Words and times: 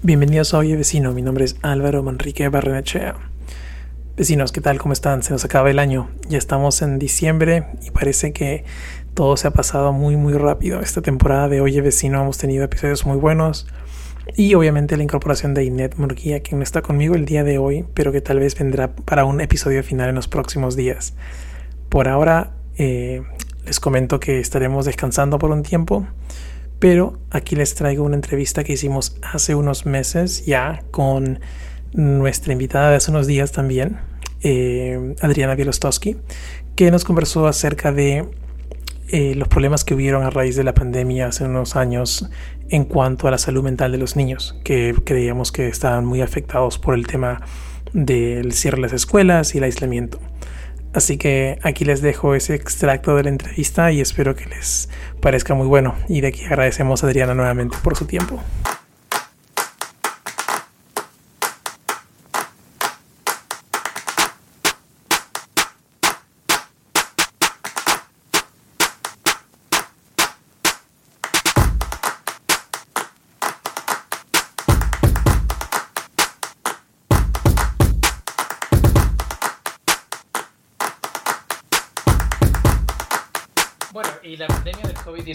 Bienvenidos 0.00 0.54
a 0.54 0.58
Oye 0.58 0.76
Vecino, 0.76 1.12
mi 1.12 1.22
nombre 1.22 1.44
es 1.44 1.56
Álvaro 1.60 2.04
Manrique 2.04 2.48
Barrenechea. 2.48 3.16
Vecinos, 4.16 4.52
¿qué 4.52 4.60
tal? 4.60 4.78
¿Cómo 4.78 4.92
están? 4.92 5.24
Se 5.24 5.32
nos 5.32 5.44
acaba 5.44 5.70
el 5.70 5.80
año, 5.80 6.08
ya 6.28 6.38
estamos 6.38 6.82
en 6.82 7.00
diciembre 7.00 7.66
y 7.82 7.90
parece 7.90 8.32
que 8.32 8.64
todo 9.14 9.36
se 9.36 9.48
ha 9.48 9.50
pasado 9.50 9.92
muy 9.92 10.16
muy 10.16 10.34
rápido. 10.34 10.80
Esta 10.80 11.02
temporada 11.02 11.48
de 11.48 11.60
Oye 11.60 11.80
Vecino 11.80 12.22
hemos 12.22 12.38
tenido 12.38 12.62
episodios 12.62 13.06
muy 13.06 13.16
buenos 13.16 13.66
y 14.36 14.54
obviamente 14.54 14.96
la 14.96 15.02
incorporación 15.02 15.52
de 15.52 15.64
Inet 15.64 15.96
Murguía, 15.96 16.44
quien 16.44 16.60
no 16.60 16.62
está 16.62 16.80
conmigo 16.80 17.16
el 17.16 17.24
día 17.24 17.42
de 17.42 17.58
hoy, 17.58 17.84
pero 17.94 18.12
que 18.12 18.20
tal 18.20 18.38
vez 18.38 18.56
vendrá 18.56 18.94
para 18.94 19.24
un 19.24 19.40
episodio 19.40 19.82
final 19.82 20.10
en 20.10 20.14
los 20.14 20.28
próximos 20.28 20.76
días. 20.76 21.14
Por 21.88 22.06
ahora 22.06 22.52
eh, 22.76 23.22
les 23.66 23.80
comento 23.80 24.20
que 24.20 24.38
estaremos 24.38 24.86
descansando 24.86 25.40
por 25.40 25.50
un 25.50 25.64
tiempo 25.64 26.06
pero 26.78 27.18
aquí 27.30 27.56
les 27.56 27.74
traigo 27.74 28.04
una 28.04 28.16
entrevista 28.16 28.64
que 28.64 28.74
hicimos 28.74 29.16
hace 29.22 29.54
unos 29.54 29.86
meses 29.86 30.46
ya 30.46 30.82
con 30.90 31.40
nuestra 31.92 32.52
invitada 32.52 32.90
de 32.90 32.96
hace 32.96 33.10
unos 33.10 33.26
días 33.26 33.52
también, 33.52 33.98
eh, 34.42 35.14
Adriana 35.20 35.54
Bielostowski, 35.54 36.16
que 36.76 36.90
nos 36.90 37.04
conversó 37.04 37.46
acerca 37.46 37.92
de 37.92 38.28
eh, 39.10 39.34
los 39.34 39.48
problemas 39.48 39.84
que 39.84 39.94
hubieron 39.94 40.22
a 40.22 40.30
raíz 40.30 40.54
de 40.54 40.64
la 40.64 40.74
pandemia 40.74 41.28
hace 41.28 41.44
unos 41.44 41.76
años 41.76 42.28
en 42.68 42.84
cuanto 42.84 43.26
a 43.26 43.30
la 43.30 43.38
salud 43.38 43.64
mental 43.64 43.90
de 43.90 43.98
los 43.98 44.16
niños, 44.16 44.60
que 44.64 44.94
creíamos 45.04 45.50
que 45.50 45.68
estaban 45.68 46.04
muy 46.04 46.20
afectados 46.20 46.78
por 46.78 46.94
el 46.94 47.06
tema 47.06 47.40
del 47.94 48.52
cierre 48.52 48.76
de 48.76 48.82
las 48.82 48.92
escuelas 48.92 49.54
y 49.54 49.58
el 49.58 49.64
aislamiento. 49.64 50.18
Así 50.92 51.18
que 51.18 51.58
aquí 51.62 51.84
les 51.84 52.00
dejo 52.00 52.34
ese 52.34 52.54
extracto 52.54 53.14
de 53.14 53.24
la 53.24 53.28
entrevista 53.28 53.92
y 53.92 54.00
espero 54.00 54.34
que 54.34 54.46
les 54.46 54.88
parezca 55.20 55.54
muy 55.54 55.66
bueno. 55.66 55.94
Y 56.08 56.20
de 56.20 56.28
aquí 56.28 56.44
agradecemos 56.44 57.04
a 57.04 57.06
Adriana 57.06 57.34
nuevamente 57.34 57.76
por 57.82 57.96
su 57.96 58.06
tiempo. 58.06 58.42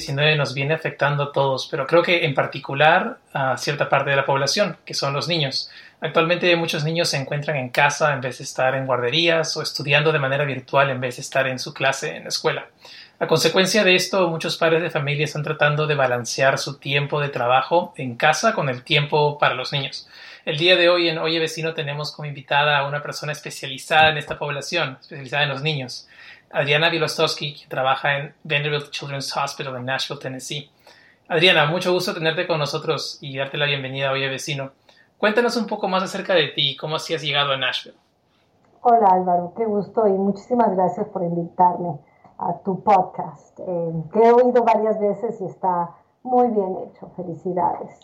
COVID-19 0.03 0.37
nos 0.37 0.53
viene 0.53 0.73
afectando 0.73 1.23
a 1.23 1.31
todos, 1.31 1.67
pero 1.69 1.87
creo 1.87 2.03
que 2.03 2.25
en 2.25 2.33
particular 2.33 3.17
a 3.33 3.57
cierta 3.57 3.89
parte 3.89 4.09
de 4.09 4.15
la 4.15 4.25
población, 4.25 4.77
que 4.85 4.93
son 4.93 5.13
los 5.13 5.27
niños. 5.27 5.69
Actualmente 6.01 6.55
muchos 6.55 6.83
niños 6.83 7.09
se 7.09 7.17
encuentran 7.17 7.55
en 7.57 7.69
casa 7.69 8.13
en 8.13 8.21
vez 8.21 8.39
de 8.39 8.43
estar 8.43 8.75
en 8.75 8.85
guarderías 8.85 9.55
o 9.55 9.61
estudiando 9.61 10.11
de 10.11 10.19
manera 10.19 10.43
virtual 10.43 10.89
en 10.89 10.99
vez 10.99 11.15
de 11.15 11.21
estar 11.21 11.47
en 11.47 11.59
su 11.59 11.73
clase 11.73 12.17
en 12.17 12.23
la 12.23 12.29
escuela. 12.29 12.67
A 13.19 13.27
consecuencia 13.27 13.83
de 13.83 13.95
esto, 13.95 14.27
muchos 14.27 14.57
padres 14.57 14.81
de 14.81 14.89
familia 14.89 15.25
están 15.25 15.43
tratando 15.43 15.87
de 15.87 15.95
balancear 15.95 16.57
su 16.57 16.77
tiempo 16.77 17.21
de 17.21 17.29
trabajo 17.29 17.93
en 17.95 18.15
casa 18.15 18.53
con 18.53 18.69
el 18.69 18.83
tiempo 18.83 19.37
para 19.37 19.55
los 19.55 19.71
niños. 19.71 20.09
El 20.45 20.57
día 20.57 20.75
de 20.75 20.89
hoy 20.89 21.07
en 21.07 21.19
Oye 21.19 21.39
Vecino 21.39 21.73
tenemos 21.73 22.11
como 22.11 22.27
invitada 22.27 22.77
a 22.77 22.87
una 22.87 23.01
persona 23.01 23.31
especializada 23.31 24.09
en 24.09 24.17
esta 24.17 24.37
población, 24.37 24.97
especializada 24.99 25.43
en 25.43 25.49
los 25.49 25.61
niños. 25.61 26.09
Adriana 26.53 26.89
Vilostowski, 26.89 27.55
que 27.55 27.67
trabaja 27.67 28.15
en 28.17 28.35
Vanderbilt 28.43 28.91
Children's 28.91 29.35
Hospital 29.35 29.75
en 29.75 29.85
Nashville, 29.85 30.21
Tennessee. 30.21 30.69
Adriana, 31.27 31.65
mucho 31.65 31.91
gusto 31.91 32.13
tenerte 32.13 32.45
con 32.45 32.59
nosotros 32.59 33.17
y 33.21 33.35
darte 33.35 33.57
la 33.57 33.65
bienvenida 33.65 34.11
hoy, 34.11 34.29
vecino. 34.29 34.69
Cuéntanos 35.17 35.57
un 35.57 35.65
poco 35.65 35.87
más 35.87 36.03
acerca 36.03 36.35
de 36.35 36.49
ti, 36.49 36.77
cómo 36.77 36.97
así 36.97 37.15
has 37.15 37.23
llegado 37.23 37.53
a 37.53 37.57
Nashville. 37.57 37.97
Hola 38.81 39.07
Álvaro, 39.13 39.53
qué 39.57 39.65
gusto 39.65 40.07
y 40.07 40.11
muchísimas 40.11 40.75
gracias 40.75 41.07
por 41.07 41.23
invitarme 41.23 41.97
a 42.37 42.59
tu 42.63 42.83
podcast, 42.83 43.59
eh, 43.59 43.93
que 44.11 44.19
he 44.19 44.31
oído 44.31 44.63
varias 44.63 44.99
veces 44.99 45.41
y 45.41 45.45
está 45.45 45.89
muy 46.21 46.49
bien 46.49 46.77
hecho. 46.85 47.09
Felicidades. 47.15 47.99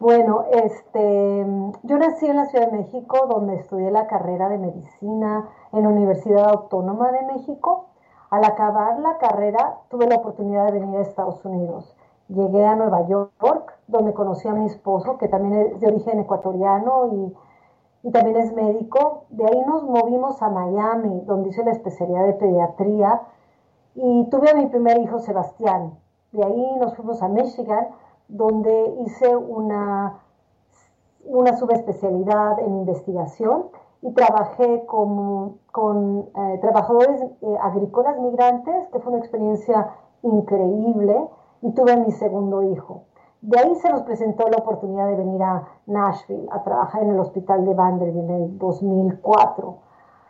Bueno, 0.00 0.44
este, 0.50 1.46
yo 1.82 1.98
nací 1.98 2.24
en 2.24 2.36
la 2.36 2.46
Ciudad 2.46 2.70
de 2.70 2.78
México, 2.78 3.26
donde 3.28 3.56
estudié 3.56 3.90
la 3.90 4.06
carrera 4.06 4.48
de 4.48 4.56
medicina 4.56 5.46
en 5.72 5.82
la 5.82 5.90
Universidad 5.90 6.48
Autónoma 6.48 7.12
de 7.12 7.22
México. 7.26 7.84
Al 8.30 8.46
acabar 8.46 8.98
la 9.00 9.18
carrera, 9.18 9.76
tuve 9.90 10.06
la 10.06 10.16
oportunidad 10.16 10.72
de 10.72 10.80
venir 10.80 10.96
a 10.96 11.02
Estados 11.02 11.44
Unidos. 11.44 11.94
Llegué 12.28 12.64
a 12.64 12.76
Nueva 12.76 13.06
York, 13.08 13.74
donde 13.88 14.14
conocí 14.14 14.48
a 14.48 14.54
mi 14.54 14.64
esposo, 14.64 15.18
que 15.18 15.28
también 15.28 15.66
es 15.66 15.80
de 15.80 15.88
origen 15.88 16.18
ecuatoriano 16.18 17.08
y, 17.12 17.36
y 18.08 18.10
también 18.10 18.38
es 18.38 18.54
médico. 18.54 19.24
De 19.28 19.44
ahí 19.44 19.62
nos 19.66 19.82
movimos 19.82 20.40
a 20.40 20.48
Miami, 20.48 21.20
donde 21.26 21.50
hice 21.50 21.62
la 21.62 21.72
especialidad 21.72 22.24
de 22.24 22.32
pediatría 22.32 23.20
y 23.94 24.30
tuve 24.30 24.50
a 24.50 24.54
mi 24.54 24.64
primer 24.64 24.96
hijo, 24.96 25.18
Sebastián. 25.18 25.92
De 26.32 26.42
ahí 26.42 26.76
nos 26.80 26.96
fuimos 26.96 27.22
a 27.22 27.28
Michigan 27.28 27.88
donde 28.30 28.94
hice 29.04 29.36
una, 29.36 30.20
una 31.24 31.56
subespecialidad 31.56 32.60
en 32.60 32.78
investigación 32.78 33.66
y 34.02 34.12
trabajé 34.12 34.86
con, 34.86 35.58
eh, 36.34 36.58
trabajadores 36.62 37.20
eh, 37.22 37.56
agrícolas 37.60 38.18
migrantes, 38.18 38.88
que 38.88 39.00
fue 39.00 39.12
una 39.12 39.20
experiencia 39.20 39.90
increíble, 40.22 41.28
y 41.62 41.72
tuve 41.72 41.96
mi 41.98 42.10
segundo 42.12 42.62
hijo. 42.62 43.02
De 43.42 43.58
ahí 43.58 43.74
se 43.76 43.90
nos 43.90 44.02
presentó 44.02 44.48
la 44.48 44.58
oportunidad 44.58 45.08
de 45.08 45.16
venir 45.16 45.42
a 45.42 45.64
Nashville 45.86 46.48
a 46.50 46.62
trabajar 46.62 47.02
en 47.02 47.10
el 47.10 47.20
hospital 47.20 47.64
de 47.64 47.74
Vanderbilt 47.74 48.28
en 48.28 48.30
el 48.30 48.58
2004. 48.58 49.76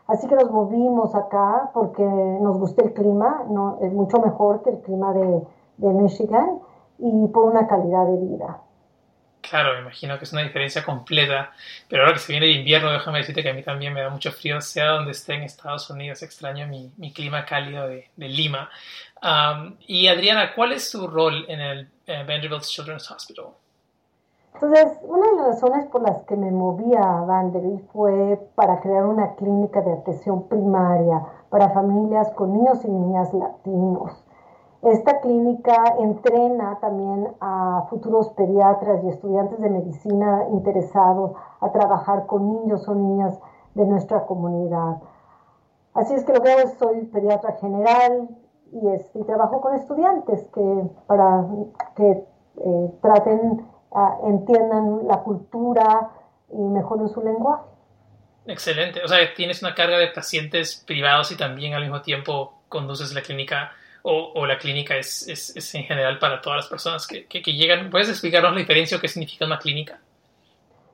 Así 0.06 0.26
que 0.26 0.34
nos 0.34 0.50
movimos 0.50 1.14
acá 1.14 1.70
porque 1.72 2.04
nos 2.04 2.58
gustó 2.58 2.82
el 2.82 2.92
clima, 2.92 3.44
¿no? 3.48 3.78
es 3.80 3.92
mucho 3.92 4.20
mejor 4.20 4.62
que 4.62 4.70
el 4.70 4.80
clima 4.80 5.12
de, 5.12 5.46
de 5.78 5.92
Michigan 5.92 6.60
y 7.00 7.28
por 7.28 7.44
una 7.44 7.66
calidad 7.66 8.06
de 8.06 8.16
vida. 8.26 8.60
Claro, 9.40 9.74
me 9.74 9.80
imagino 9.80 10.18
que 10.18 10.24
es 10.24 10.32
una 10.32 10.42
diferencia 10.42 10.84
completa, 10.84 11.50
pero 11.88 12.02
ahora 12.02 12.14
que 12.14 12.20
se 12.20 12.32
viene 12.32 12.46
el 12.46 12.56
invierno, 12.58 12.92
déjame 12.92 13.18
decirte 13.18 13.42
que 13.42 13.50
a 13.50 13.54
mí 13.54 13.62
también 13.62 13.92
me 13.92 14.02
da 14.02 14.10
mucho 14.10 14.30
frío, 14.30 14.60
sea 14.60 14.90
donde 14.90 15.12
esté 15.12 15.34
en 15.34 15.42
Estados 15.42 15.88
Unidos, 15.90 16.22
extraño 16.22 16.66
mi, 16.66 16.92
mi 16.98 17.12
clima 17.12 17.44
cálido 17.44 17.88
de, 17.88 18.10
de 18.16 18.28
Lima. 18.28 18.68
y 19.86 20.08
Adriana, 20.08 20.54
¿cuál 20.54 20.72
es 20.72 20.90
tu 20.90 21.06
rol 21.06 21.46
en 21.48 21.60
el 21.60 21.90
eh, 22.06 22.24
Vanderbilt 22.26 22.62
Children's 22.62 23.10
Hospital? 23.10 23.46
Entonces, 24.54 24.98
una 25.02 25.30
de 25.30 25.36
las 25.36 25.46
razones 25.46 25.86
por 25.86 26.02
las 26.02 26.22
que 26.24 26.36
me 26.36 26.50
moví 26.50 26.94
a 26.94 27.22
Vanderbilt 27.22 27.90
fue 27.92 28.38
para 28.54 28.80
crear 28.80 29.06
una 29.06 29.34
clínica 29.36 29.80
de 29.80 29.92
atención 29.92 30.48
primaria 30.48 31.22
para 31.48 31.70
familias 31.70 32.30
con 32.32 32.52
niños 32.52 32.84
y 32.84 32.88
niñas 32.88 33.32
latinos. 33.32 34.12
Esta 34.82 35.20
clínica 35.20 35.76
entrena 35.98 36.78
también 36.80 37.28
a 37.40 37.84
futuros 37.90 38.30
pediatras 38.30 39.04
y 39.04 39.08
estudiantes 39.08 39.60
de 39.60 39.68
medicina 39.68 40.46
interesados 40.52 41.32
a 41.60 41.70
trabajar 41.70 42.24
con 42.26 42.48
niños 42.48 42.88
o 42.88 42.94
niñas 42.94 43.38
de 43.74 43.84
nuestra 43.84 44.24
comunidad. 44.24 44.96
Así 45.92 46.14
es 46.14 46.24
que 46.24 46.32
lo 46.32 46.40
que 46.40 46.52
hago 46.52 46.60
es 46.60 46.78
soy 46.78 47.04
pediatra 47.06 47.58
general 47.60 48.28
y, 48.72 48.88
este, 48.88 49.22
trabajo 49.24 49.60
con 49.60 49.74
estudiantes 49.74 50.48
que, 50.54 50.90
para 51.06 51.44
que 51.96 52.10
eh, 52.10 52.90
traten, 53.02 53.66
ah, 53.92 54.16
entiendan 54.24 55.06
la 55.06 55.22
cultura 55.22 56.10
y 56.52 56.58
mejoren 56.58 57.08
su 57.08 57.20
lenguaje. 57.20 57.64
Excelente. 58.46 59.02
O 59.04 59.08
sea, 59.08 59.18
tienes 59.36 59.62
una 59.62 59.74
carga 59.74 59.98
de 59.98 60.08
pacientes 60.08 60.82
privados 60.86 61.30
y 61.32 61.36
también 61.36 61.74
al 61.74 61.82
mismo 61.82 62.00
tiempo 62.00 62.54
conduces 62.70 63.12
la 63.12 63.20
clínica 63.20 63.72
o, 64.02 64.46
la 64.46 64.58
clínica 64.58 64.96
es, 64.96 65.28
es, 65.28 65.74
en 65.74 65.84
general 65.84 66.18
para 66.18 66.40
todas 66.40 66.58
las 66.58 66.68
personas 66.68 67.06
que, 67.06 67.26
que, 67.26 67.52
llegan. 67.52 67.90
¿Puedes 67.90 68.08
explicarnos 68.08 68.52
la 68.52 68.58
diferencia 68.58 68.96
o 68.96 69.00
qué 69.00 69.08
significa 69.08 69.44
una 69.44 69.58
clínica? 69.58 70.00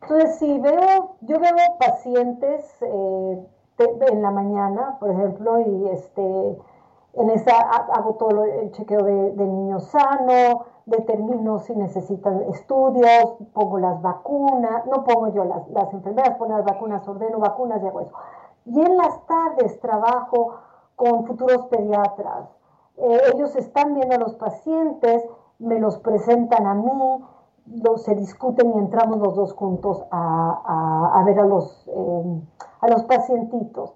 Entonces, 0.03 0.38
sí, 0.38 0.58
veo, 0.61 1.17
yo 1.20 1.41
veo 1.41 1.56
pacientes 1.79 2.64
eh, 2.82 3.38
en 4.11 4.23
la 4.23 4.31
mañana, 4.31 4.97
por 4.99 5.11
ejemplo, 5.11 5.61
y 5.61 5.88
este, 5.91 6.23
en 7.14 7.31
esa 7.31 7.58
hago 7.58 8.14
todo 8.14 8.44
el 8.44 8.73
chequeo 8.73 9.03
de, 9.03 9.32
de 9.32 9.44
niño 9.44 9.81
sano, 9.81 10.67
determino 10.87 11.59
si 11.59 11.75
necesitan 11.75 12.43
estudios, 12.52 13.37
pongo 13.52 13.79
las 13.79 14.00
vacunas, 14.00 14.87
no 14.87 15.05
pongo 15.05 15.32
yo 15.35 15.44
las, 15.44 15.69
las 15.69 15.93
enfermeras, 15.93 16.37
pongo 16.38 16.56
las 16.56 16.64
vacunas, 16.64 17.06
ordeno 17.09 17.38
vacunas 17.38 17.82
y 17.82 17.87
hago 17.87 18.00
eso. 18.00 18.12
Y 18.67 18.81
en 18.81 18.97
las 18.97 19.26
tardes 19.26 19.81
trabajo 19.81 20.55
con 20.94 21.26
futuros 21.26 21.67
pediatras. 21.67 22.49
Eh, 22.99 23.21
ellos 23.35 23.55
están 23.57 23.95
viendo 23.95 24.15
a 24.15 24.19
los 24.19 24.35
pacientes, 24.35 25.25
me 25.59 25.79
los 25.79 25.99
presentan 25.99 26.67
a 26.67 26.75
mí, 26.75 27.23
se 27.97 28.15
discuten 28.15 28.73
y 28.75 28.79
entramos 28.79 29.19
los 29.19 29.35
dos 29.35 29.53
juntos 29.53 30.05
a, 30.11 31.13
a, 31.15 31.25
ver 31.25 31.41
a 31.41 31.47
los, 31.47 31.87
eh, 31.89 32.41
a 32.81 32.89
los 32.89 33.05
pacientitos. 33.05 33.95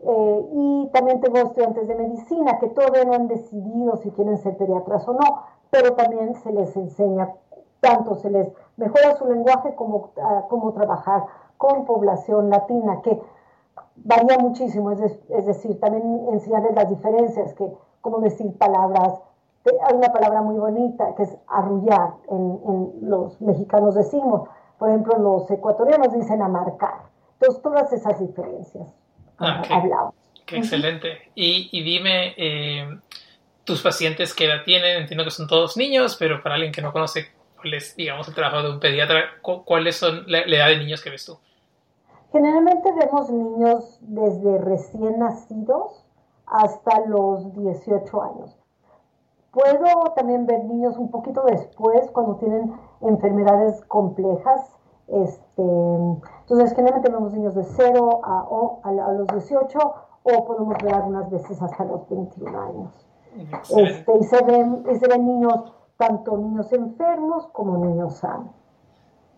Eh, 0.00 0.48
y 0.52 0.90
también 0.92 1.20
tengo 1.20 1.38
estudiantes 1.38 1.86
de 1.86 1.94
medicina 1.94 2.58
que 2.58 2.68
todavía 2.68 3.04
no 3.04 3.14
han 3.14 3.28
decidido 3.28 3.96
si 3.98 4.10
quieren 4.10 4.36
ser 4.38 4.56
pediatras 4.56 5.06
o 5.06 5.12
no, 5.12 5.42
pero 5.70 5.94
también 5.94 6.34
se 6.34 6.52
les 6.52 6.76
enseña, 6.76 7.32
tanto 7.80 8.16
se 8.16 8.30
les 8.30 8.52
mejora 8.76 9.16
su 9.16 9.26
lenguaje 9.26 9.74
como 9.76 9.96
uh, 9.96 10.48
cómo 10.48 10.72
trabajar 10.72 11.24
con 11.56 11.84
población 11.84 12.50
latina, 12.50 13.00
que 13.02 13.22
varía 13.96 14.38
muchísimo, 14.38 14.90
es, 14.90 15.46
decir, 15.46 15.78
también 15.78 16.26
enseñarles 16.32 16.74
las 16.74 16.88
diferencias, 16.88 17.54
que 17.54 17.72
como 18.02 18.20
decir 18.20 18.52
palabras, 18.58 19.14
hay 19.64 19.96
una 19.96 20.12
palabra 20.12 20.42
muy 20.42 20.58
bonita 20.58 21.14
que 21.16 21.22
es 21.22 21.36
arrullar, 21.48 22.10
en, 22.30 22.60
en 22.66 23.08
los 23.08 23.40
mexicanos 23.40 23.94
decimos, 23.94 24.48
por 24.78 24.90
ejemplo, 24.90 25.16
los 25.18 25.50
ecuatorianos 25.50 26.12
dicen 26.12 26.42
amarcar, 26.42 27.06
entonces 27.34 27.62
todas 27.62 27.92
esas 27.92 28.20
diferencias 28.20 28.92
ah, 29.38 29.62
hablamos. 29.70 30.14
Qué 30.44 30.58
excelente. 30.58 31.30
Y, 31.34 31.68
y 31.72 31.82
dime, 31.82 32.34
eh, 32.36 32.98
tus 33.64 33.82
pacientes 33.82 34.34
que 34.34 34.46
edad 34.46 34.64
tienen, 34.64 35.02
entiendo 35.02 35.24
que 35.24 35.30
son 35.30 35.46
todos 35.46 35.76
niños, 35.76 36.16
pero 36.18 36.42
para 36.42 36.56
alguien 36.56 36.72
que 36.72 36.82
no 36.82 36.92
conoce 36.92 37.28
cuál 37.56 37.74
es, 37.74 37.94
digamos, 37.96 38.26
el 38.28 38.34
trabajo 38.34 38.62
de 38.62 38.70
un 38.70 38.80
pediatra, 38.80 39.22
¿cuáles 39.40 39.96
son 39.96 40.24
la, 40.26 40.40
edad 40.40 40.68
de 40.68 40.78
niños 40.78 41.02
que 41.02 41.10
ves 41.10 41.24
tú? 41.24 41.38
Generalmente 42.32 42.90
vemos 42.92 43.30
niños 43.30 43.98
desde 44.00 44.58
recién 44.58 45.18
nacidos 45.18 46.01
hasta 46.46 47.00
los 47.06 47.52
18 47.54 48.22
años. 48.22 48.58
Puedo 49.52 50.12
también 50.16 50.46
ver 50.46 50.64
niños 50.64 50.96
un 50.96 51.10
poquito 51.10 51.42
después, 51.42 52.10
cuando 52.10 52.36
tienen 52.36 52.72
enfermedades 53.02 53.84
complejas. 53.84 54.74
Este, 55.08 55.62
entonces, 55.62 56.74
generalmente 56.74 57.10
vemos 57.10 57.34
niños 57.34 57.54
de 57.54 57.64
0 57.64 58.20
a, 58.24 58.46
a 58.84 59.12
los 59.12 59.26
18 59.28 59.78
o 60.22 60.44
podemos 60.44 60.76
ver 60.82 60.94
algunas 60.94 61.30
veces 61.30 61.60
hasta 61.60 61.84
los 61.84 62.08
21 62.08 62.60
años. 62.60 63.06
Este, 63.76 64.18
y, 64.18 64.24
se 64.24 64.44
ven, 64.44 64.84
y 64.90 64.96
se 64.96 65.08
ven 65.08 65.26
niños, 65.26 65.72
tanto 65.96 66.36
niños 66.36 66.72
enfermos 66.72 67.46
como 67.48 67.78
niños 67.78 68.16
sanos. 68.16 68.61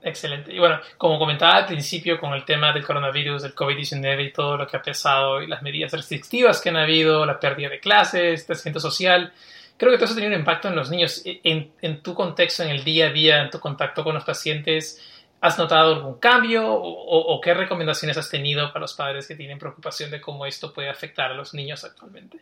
Excelente. 0.07 0.53
Y 0.53 0.59
bueno, 0.59 0.81
como 0.99 1.19
comentaba 1.19 1.57
al 1.57 1.67
principio 1.67 2.21
con 2.21 2.35
el 2.35 2.45
tema 2.45 2.75
del 2.75 2.85
coronavirus, 2.85 3.43
del 3.43 3.55
COVID-19 3.55 4.27
y 4.27 4.33
todo 4.33 4.59
lo 4.59 4.67
que 4.67 4.77
ha 4.77 4.83
pesado 4.83 5.41
y 5.41 5.47
las 5.47 5.63
medidas 5.63 5.93
restrictivas 5.93 6.61
que 6.61 6.69
han 6.69 6.77
habido, 6.77 7.25
la 7.25 7.41
pérdida 7.41 7.71
de 7.71 7.81
clases, 7.81 8.45
crecimiento 8.45 8.81
social, 8.81 9.33
creo 9.79 9.91
que 9.91 9.97
todo 9.97 10.05
eso 10.05 10.13
ha 10.13 10.17
tenido 10.17 10.35
un 10.35 10.41
impacto 10.41 10.69
en 10.69 10.77
los 10.77 10.91
niños. 10.91 11.23
En, 11.25 11.73
en, 11.81 12.03
tu 12.03 12.13
contexto, 12.13 12.63
en 12.63 12.69
el 12.69 12.85
día 12.85 13.07
a 13.07 13.13
día, 13.13 13.43
en 13.43 13.49
tu 13.49 13.59
contacto 13.61 14.05
con 14.05 14.13
los 14.13 14.25
pacientes, 14.25 15.03
¿has 15.41 15.57
notado 15.57 15.95
algún 15.95 16.19
cambio 16.19 16.71
o 16.71 17.41
qué 17.41 17.55
recomendaciones 17.55 18.19
has 18.19 18.29
tenido 18.29 18.69
para 18.69 18.81
los 18.81 18.93
padres 18.93 19.27
que 19.27 19.37
tienen 19.37 19.59
preocupación 19.59 20.11
de 20.11 20.21
cómo 20.21 20.45
esto 20.45 20.75
puede 20.75 20.91
afectar 20.91 21.31
a 21.31 21.35
los 21.35 21.55
niños 21.55 21.83
actualmente? 21.83 22.41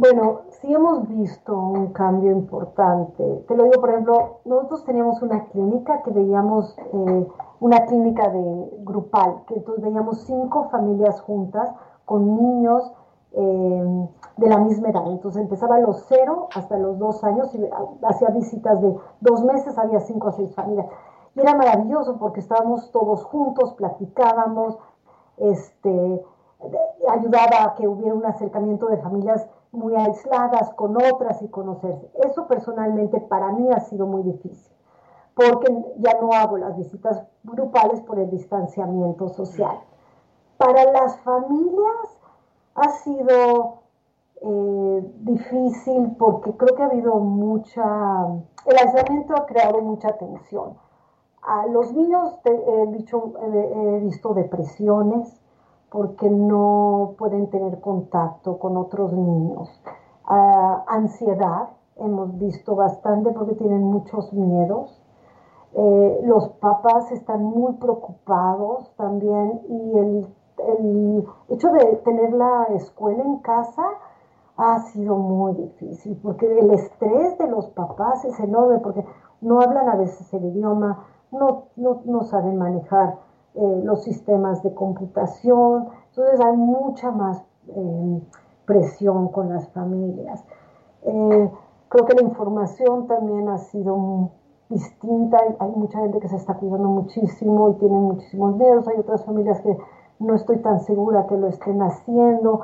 Bueno, 0.00 0.42
sí 0.50 0.72
hemos 0.72 1.08
visto 1.08 1.58
un 1.58 1.88
cambio 1.88 2.30
importante. 2.30 3.44
Te 3.48 3.56
lo 3.56 3.64
digo, 3.64 3.80
por 3.80 3.90
ejemplo, 3.90 4.38
nosotros 4.44 4.84
teníamos 4.84 5.20
una 5.22 5.46
clínica 5.46 6.02
que 6.04 6.12
veíamos, 6.12 6.78
eh, 6.78 7.28
una 7.58 7.84
clínica 7.84 8.28
de 8.28 8.70
grupal, 8.84 9.42
que 9.48 9.54
entonces 9.54 9.82
veíamos 9.82 10.20
cinco 10.20 10.68
familias 10.70 11.20
juntas 11.22 11.74
con 12.04 12.36
niños 12.36 12.92
eh, 13.32 14.08
de 14.36 14.48
la 14.48 14.58
misma 14.58 14.90
edad. 14.90 15.04
Entonces 15.08 15.42
empezaba 15.42 15.74
a 15.74 15.80
los 15.80 16.04
cero 16.06 16.46
hasta 16.54 16.78
los 16.78 16.96
dos 17.00 17.24
años 17.24 17.52
y 17.56 17.68
hacía 18.06 18.28
visitas 18.28 18.80
de 18.80 18.94
dos 19.20 19.42
meses, 19.42 19.76
había 19.78 19.98
cinco 19.98 20.28
o 20.28 20.32
seis 20.32 20.54
familias. 20.54 20.86
Y 21.34 21.40
era 21.40 21.56
maravilloso 21.56 22.18
porque 22.20 22.38
estábamos 22.38 22.92
todos 22.92 23.24
juntos, 23.24 23.74
platicábamos, 23.74 24.78
este, 25.38 26.24
ayudaba 27.10 27.64
a 27.64 27.74
que 27.74 27.88
hubiera 27.88 28.14
un 28.14 28.26
acercamiento 28.26 28.86
de 28.86 28.98
familias 28.98 29.48
muy 29.72 29.94
aisladas 29.94 30.70
con 30.74 30.96
otras 30.96 31.42
y 31.42 31.48
conocerse. 31.48 32.10
Eso 32.14 32.46
personalmente 32.46 33.20
para 33.20 33.52
mí 33.52 33.68
ha 33.72 33.80
sido 33.80 34.06
muy 34.06 34.22
difícil, 34.22 34.72
porque 35.34 35.66
ya 35.98 36.18
no 36.20 36.32
hago 36.32 36.58
las 36.58 36.76
visitas 36.76 37.22
grupales 37.44 38.00
por 38.02 38.18
el 38.18 38.30
distanciamiento 38.30 39.28
social. 39.28 39.78
Para 40.56 40.90
las 40.90 41.18
familias 41.20 42.18
ha 42.74 42.90
sido 42.90 43.78
eh, 44.40 45.12
difícil 45.20 46.14
porque 46.16 46.52
creo 46.56 46.76
que 46.76 46.82
ha 46.82 46.86
habido 46.86 47.16
mucha, 47.16 48.26
el 48.66 48.78
aislamiento 48.78 49.34
ha 49.36 49.46
creado 49.46 49.80
mucha 49.80 50.16
tensión. 50.16 50.76
A 51.42 51.66
los 51.66 51.92
niños 51.92 52.36
he, 52.44 52.86
visto 52.86 54.34
depresiones, 54.34 55.40
porque 55.90 56.28
no 56.28 57.14
pueden 57.18 57.48
tener 57.50 57.80
contacto 57.80 58.58
con 58.58 58.76
otros 58.76 59.12
niños. 59.12 59.68
Ah, 60.24 60.84
ansiedad, 60.86 61.70
hemos 61.96 62.38
visto 62.38 62.76
bastante 62.76 63.30
porque 63.32 63.54
tienen 63.54 63.82
muchos 63.82 64.32
miedos. 64.32 65.02
Eh, 65.74 66.20
los 66.24 66.48
papás 66.60 67.10
están 67.12 67.42
muy 67.42 67.74
preocupados 67.74 68.90
también 68.96 69.60
y 69.68 69.98
el, 69.98 70.34
el, 70.78 71.26
hecho 71.50 71.70
de 71.70 71.96
tener 72.04 72.32
la 72.32 72.64
escuela 72.74 73.22
en 73.22 73.38
casa 73.38 73.84
ha 74.56 74.80
sido 74.80 75.16
muy 75.16 75.54
difícil 75.54 76.18
porque 76.22 76.46
el 76.58 76.70
estrés 76.70 77.38
de 77.38 77.48
los 77.48 77.68
papás 77.68 78.24
es 78.24 78.40
enorme 78.40 78.78
porque 78.78 79.04
no 79.42 79.60
hablan 79.60 79.88
a 79.88 79.96
veces 79.96 80.32
el 80.34 80.46
idioma, 80.46 81.04
no, 81.30 81.64
no, 81.76 82.00
no 82.06 82.22
saben 82.24 82.56
manejar 82.56 83.18
eh, 83.60 83.80
los 83.82 84.04
sistemas 84.04 84.62
de 84.62 84.72
computación, 84.72 85.88
entonces 86.10 86.40
hay 86.40 86.56
mucha 86.56 87.10
más 87.10 87.42
eh, 87.66 88.22
presión 88.64 89.32
con 89.32 89.48
las 89.48 89.68
familias. 89.70 90.44
Eh, 91.02 91.50
creo 91.88 92.06
que 92.06 92.14
la 92.14 92.22
información 92.22 93.08
también 93.08 93.48
ha 93.48 93.58
sido 93.58 94.30
distinta, 94.68 95.38
hay 95.58 95.72
mucha 95.72 95.98
gente 95.98 96.20
que 96.20 96.28
se 96.28 96.36
está 96.36 96.54
cuidando 96.54 96.88
muchísimo 96.88 97.70
y 97.70 97.74
tiene 97.80 97.98
muchísimos 97.98 98.54
miedos, 98.54 98.86
hay 98.86 99.00
otras 99.00 99.24
familias 99.24 99.60
que 99.62 99.76
no 100.20 100.36
estoy 100.36 100.58
tan 100.58 100.78
segura 100.78 101.26
que 101.26 101.36
lo 101.36 101.48
estén 101.48 101.82
haciendo. 101.82 102.60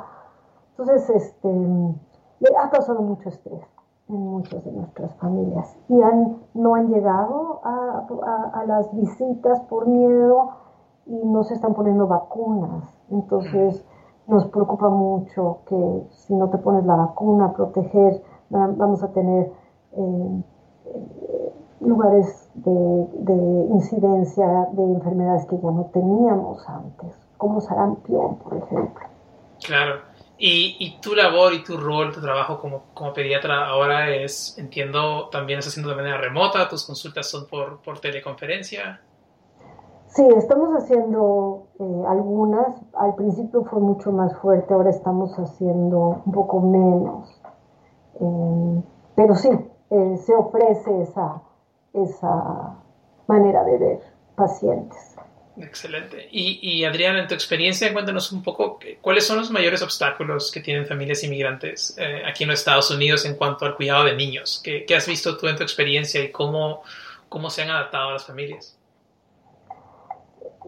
Entonces, 0.79 1.11
este, 1.11 1.49
le 1.49 2.57
ha 2.57 2.71
causado 2.71 3.03
mucho 3.03 3.31
estrés 3.31 3.67
en 4.09 4.21
muchas 4.21 4.65
de 4.65 4.71
nuestras 4.71 5.13
familias. 5.17 5.77
Y 5.89 6.01
han, 6.01 6.37
no 6.55 6.77
han 6.77 6.87
llegado 6.87 7.63
a, 7.65 8.07
a 8.53 8.65
las 8.65 8.95
visitas 8.95 9.61
por 9.63 9.89
miedo 9.89 10.63
y 11.07 11.15
no 11.15 11.45
se 11.45 11.55
están 11.55 11.75
poniendo 11.75 12.07
vacunas. 12.07 12.85
Entonces 13.11 13.85
nos 14.27 14.47
preocupa 14.47 14.89
mucho 14.89 15.61
que 15.69 16.17
si 16.17 16.35
no 16.35 16.49
te 16.49 16.59
pones 16.59 16.85
la 16.85 16.97
vacuna, 16.97 17.53
proteger, 17.53 18.23
vamos 18.49 19.03
a 19.03 19.13
tener 19.13 19.51
eh, 19.93 20.43
lugares 21.81 22.49
de, 22.55 22.71
incidencia 23.71 24.47
de 24.73 24.83
enfermedades 24.83 25.47
que 25.47 25.57
ya 25.57 25.71
no 25.71 25.91
teníamos 25.93 26.67
antes, 26.69 27.15
como 27.37 27.61
sarampión, 27.61 28.39
por 28.39 28.57
ejemplo. 28.57 29.07
Claro. 29.63 30.01
Y, 30.37 30.77
y, 30.81 31.01
tu 31.01 31.15
labor 31.15 31.55
y 31.55 31.63
tu 31.63 31.77
rol, 31.77 32.13
tu 32.13 32.21
trabajo 32.21 32.59
como, 32.59 32.83
como, 32.93 33.13
pediatra 33.13 33.69
ahora 33.69 34.11
es, 34.11 34.59
entiendo, 34.59 35.29
también 35.31 35.61
estás 35.61 35.73
haciendo 35.73 35.91
de 35.91 35.97
manera 35.97 36.19
remota, 36.19 36.69
tus 36.69 36.85
consultas 36.85 37.31
son 37.31 37.47
por, 37.47 37.81
por 37.83 38.01
teleconferencia. 38.01 39.01
Sí, 40.15 40.23
estamos 40.37 40.71
haciendo 40.81 41.67
eh, 41.81 42.05
algunas. 42.09 42.77
Al 42.95 43.17
principio 43.17 43.65
fue 43.65 43.81
mucho 43.81 44.13
más 44.13 44.37
fuerte, 44.39 44.73
ahora 44.73 44.91
estamos 44.91 45.33
haciendo 45.37 46.23
un 46.25 46.33
poco 46.33 46.61
menos. 46.61 47.29
Eh, 48.21 48.83
pero 49.17 49.35
sí, 49.35 49.49
eh, 49.91 50.17
se 50.25 50.33
ofrece 50.33 51.03
esa, 51.03 51.43
esa 51.93 52.77
manera 53.27 53.65
de 53.65 53.79
ver 53.79 54.01
pacientes. 54.37 55.17
Excelente. 55.57 56.29
Y, 56.31 56.85
Adriana, 56.85 57.21
en 57.21 57.29
tu 57.29 57.35
experiencia, 57.35 57.93
cuéntanos 57.93 58.31
un 58.31 58.43
poco 58.43 58.79
cuáles 59.01 59.25
son 59.25 59.39
los 59.39 59.51
mayores 59.51 59.83
obstáculos 59.83 60.51
que 60.53 60.61
tienen 60.61 60.85
familias 60.87 61.23
inmigrantes 61.23 61.97
aquí 62.29 62.43
en 62.43 62.51
los 62.51 62.59
Estados 62.59 62.91
Unidos 62.91 63.25
en 63.25 63.37
cuanto 63.37 63.65
al 63.65 63.77
cuidado 63.77 64.05
de 64.05 64.17
niños. 64.17 64.61
¿Qué, 64.65 64.85
has 64.97 65.07
visto 65.07 65.37
tú 65.37 65.47
en 65.47 65.55
tu 65.55 65.63
experiencia 65.63 66.21
y 66.25 66.33
cómo, 66.33 66.83
cómo 67.29 67.51
se 67.51 67.63
han 67.63 67.71
adaptado 67.71 68.09
a 68.09 68.13
las 68.15 68.27
familias? 68.27 68.77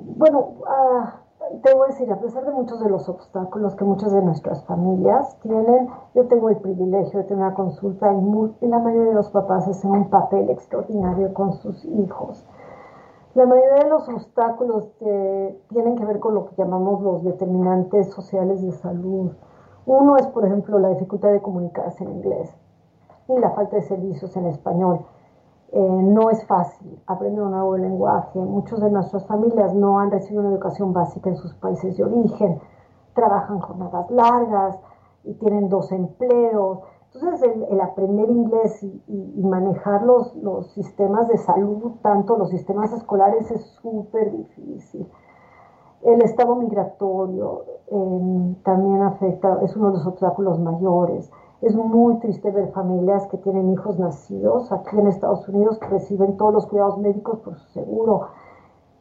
Bueno, 0.00 0.38
uh, 0.60 1.60
te 1.62 1.74
voy 1.74 1.84
a 1.84 1.92
decir, 1.92 2.12
a 2.12 2.20
pesar 2.20 2.44
de 2.44 2.52
muchos 2.52 2.80
de 2.80 2.90
los 2.90 3.08
obstáculos 3.08 3.74
que 3.76 3.84
muchas 3.84 4.12
de 4.12 4.22
nuestras 4.22 4.64
familias 4.64 5.38
tienen, 5.40 5.88
yo 6.14 6.26
tengo 6.26 6.48
el 6.50 6.56
privilegio 6.56 7.20
de 7.20 7.24
tener 7.24 7.44
una 7.44 7.54
consulta 7.54 8.12
y, 8.12 8.64
y 8.64 8.68
la 8.68 8.78
mayoría 8.78 9.10
de 9.10 9.14
los 9.14 9.30
papás 9.30 9.66
hacen 9.68 9.90
un 9.90 10.10
papel 10.10 10.50
extraordinario 10.50 11.32
con 11.34 11.52
sus 11.54 11.84
hijos 11.84 12.46
la 13.36 13.44
mayoría 13.44 13.84
de 13.84 13.90
los 13.90 14.08
obstáculos 14.08 14.88
tienen 15.68 15.96
que 15.96 16.06
ver 16.06 16.20
con 16.20 16.34
lo 16.34 16.46
que 16.46 16.56
llamamos 16.56 17.02
los 17.02 17.22
determinantes 17.22 18.10
sociales 18.14 18.62
de 18.62 18.72
salud. 18.72 19.32
Uno 19.84 20.16
es, 20.16 20.26
por 20.28 20.46
ejemplo, 20.46 20.78
la 20.78 20.88
dificultad 20.88 21.32
de 21.32 21.42
comunicarse 21.42 22.02
en 22.02 22.12
inglés 22.12 22.56
y 23.28 23.38
la 23.38 23.50
falta 23.50 23.76
de 23.76 23.82
servicios 23.82 24.34
en 24.38 24.46
español. 24.46 25.00
Eh, 25.72 25.80
no 25.80 26.30
es 26.30 26.46
fácil 26.46 27.00
aprender 27.06 27.42
un 27.42 27.50
nuevo 27.50 27.76
lenguaje. 27.76 28.38
Muchas 28.38 28.80
de 28.80 28.90
nuestras 28.90 29.26
familias 29.26 29.74
no 29.74 29.98
han 29.98 30.10
recibido 30.10 30.42
una 30.42 30.52
educación 30.52 30.92
básica 30.92 31.28
en 31.28 31.36
sus 31.36 31.54
países 31.54 31.96
de 31.96 32.04
origen. 32.04 32.60
Trabajan 33.14 33.60
jornadas 33.60 34.10
largas 34.10 34.78
y 35.24 35.34
tienen 35.34 35.68
dos 35.68 35.90
empleos 35.92 36.80
entonces, 37.16 37.50
el, 37.70 37.80
aprender 37.80 38.28
inglés 38.28 38.82
y, 38.82 39.42
manejar 39.42 40.02
los, 40.02 40.34
los, 40.36 40.70
sistemas 40.72 41.28
de 41.28 41.38
salud, 41.38 41.92
tanto 42.02 42.36
los 42.36 42.50
sistemas 42.50 42.92
escolares, 42.92 43.50
es 43.50 43.62
súper 43.80 44.32
difícil. 44.32 45.08
El 46.02 46.20
estado 46.20 46.56
migratorio 46.56 47.64
em, 47.90 48.54
también 48.56 49.02
afecta, 49.02 49.58
es 49.62 49.74
uno 49.76 49.92
de 49.92 49.98
los 49.98 50.06
obstáculos 50.06 50.58
mayores. 50.60 51.30
Es 51.62 51.74
muy 51.74 52.18
triste 52.18 52.50
ver 52.50 52.70
familias 52.72 53.26
que 53.28 53.38
tienen 53.38 53.72
hijos 53.72 53.98
nacidos 53.98 54.70
aquí 54.72 54.98
en 54.98 55.06
Estados 55.06 55.48
Unidos 55.48 55.78
que 55.78 55.88
reciben 55.88 56.36
todos 56.36 56.52
los 56.52 56.66
cuidados 56.66 56.98
médicos 56.98 57.38
por 57.40 57.56
su 57.56 57.68
seguro 57.70 58.28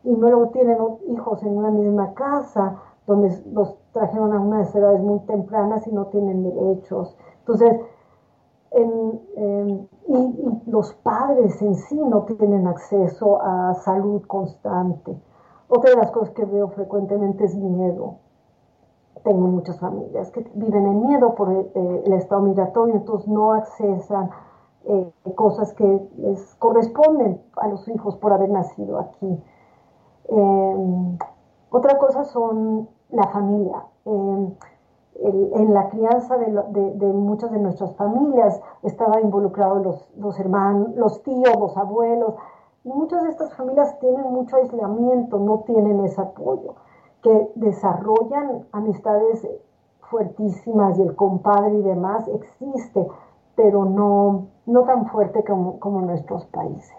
y 0.04 0.16
luego 0.16 0.50
tienen 0.50 0.78
hijos 1.10 1.44
en 1.44 1.58
una 1.58 1.72
misma 1.72 2.14
casa 2.14 2.78
donde 3.08 3.36
los 3.52 3.76
trajeron 3.92 4.34
a 4.34 4.40
unas 4.40 4.74
edades 4.74 5.02
muy 5.02 5.20
tempranas 5.22 5.86
y 5.88 5.92
no 5.92 6.06
tienen 6.08 6.44
derechos. 6.44 7.18
Entonces, 7.40 7.82
y, 10.08 10.62
los 10.68 10.94
padres 10.96 11.62
en 11.62 11.76
sí 11.76 12.00
no 12.00 12.24
tienen 12.24 12.68
acceso 12.68 13.42
a 13.42 13.74
salud 13.76 14.22
constante. 14.28 15.18
Otra 15.68 15.92
de 15.92 15.98
las 15.98 16.12
cosas 16.12 16.32
que 16.32 16.46
veo 16.46 16.68
frecuentemente 16.70 17.46
es 17.46 17.56
miedo. 17.56 18.18
Tengo 19.25 19.48
muchas 19.48 19.79
familias 19.79 20.32
que 20.32 20.50
viven 20.53 20.86
en 20.86 21.08
miedo 21.08 21.34
por 21.34 21.51
eh, 21.51 22.03
el, 22.05 22.13
estado 22.13 22.44
migratorio, 22.44 22.94
entonces 22.96 23.27
no 23.27 23.53
accesan 23.53 24.29
eh, 24.86 25.12
cosas 25.34 25.74
que 25.74 26.10
les 26.17 26.55
corresponden 26.55 27.41
a 27.58 27.67
los 27.67 27.88
hijos 27.88 28.15
por 28.17 28.32
haber 28.32 28.51
nacido 28.51 29.00
aquí. 29.00 29.44
Em, 30.29 31.17
otra 31.72 31.98
cosa 31.98 32.24
son 32.25 32.88
la 33.10 33.27
familia. 33.29 33.84
Em, 34.05 34.51
en 35.24 35.74
la 35.74 35.89
crianza 35.89 36.38
de, 36.38 37.13
muchas 37.13 37.51
de 37.51 37.60
nuestras 37.60 37.96
familias 37.96 38.62
estaban 38.84 39.24
involucrados 39.24 40.08
los, 40.17 40.39
hermanos, 40.39 40.96
los 40.96 41.24
tíos, 41.24 41.55
los 41.58 41.75
abuelos. 41.77 42.36
Muchas 42.84 43.24
de 43.24 43.29
estas 43.29 43.55
familias 43.55 43.98
tienen 44.00 44.32
mucho 44.32 44.58
aislamiento, 44.58 45.39
no 45.39 45.60
tienen 45.60 46.03
ese 46.05 46.22
apoyo, 46.22 46.75
que 47.25 47.48
desarrollan 47.55 48.67
amistades 48.72 49.48
fuertísimas 50.12 51.00
y 51.00 51.01
el 51.01 51.15
compadre 51.15 51.74
y 51.74 51.82
demás 51.82 52.24
existe, 52.27 53.08
pero 53.55 53.84
no, 53.86 54.48
no 54.67 54.84
tan 54.84 55.08
fuerte 55.08 55.44
como, 55.44 55.79
como 55.79 56.01
nuestros 56.01 56.46
países. 56.46 56.94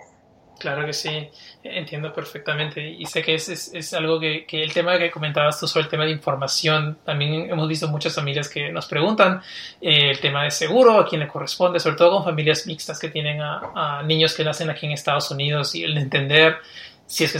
Claro 0.59 0.85
que 0.87 0.95
sí, 0.95 1.29
entiendo 1.63 2.13
perfectamente 2.15 2.89
y 2.89 3.05
sé 3.05 3.23
que 3.23 3.35
es, 3.35 3.49
es, 3.75 3.95
algo 3.95 4.19
que, 4.19 4.47
que, 4.47 4.63
el 4.63 4.73
tema 4.73 4.99
que 4.99 5.11
comentabas 5.11 5.61
tú 5.61 5.69
sobre 5.69 5.85
el 5.85 5.91
tema 5.91 6.05
de 6.07 6.13
información, 6.13 6.97
también 7.05 7.51
hemos 7.51 7.69
visto 7.69 7.87
muchas 7.89 8.15
familias 8.15 8.49
que 8.49 8.73
nos 8.73 8.87
preguntan 8.87 9.43
eh, 9.83 10.11
el 10.11 10.19
tema 10.19 10.45
de 10.45 10.51
seguro, 10.51 10.99
a 10.99 11.07
quién 11.07 11.21
le 11.21 11.29
corresponde, 11.29 11.79
sobre 11.79 11.97
todo 11.97 12.11
con 12.17 12.25
familias 12.25 12.67
mixtas 12.67 12.99
que 12.99 13.11
tienen 13.11 13.43
a, 13.43 13.99
a 13.99 14.03
niños 14.03 14.35
que 14.35 14.45
nacen 14.45 14.71
aquí 14.71 14.87
en 14.87 14.93
Estados 14.93 15.31
Unidos 15.31 15.75
y 15.75 15.85
el 15.85 15.97
entender 15.99 16.57
si 17.07 17.25
es 17.25 17.33
que 17.33 17.39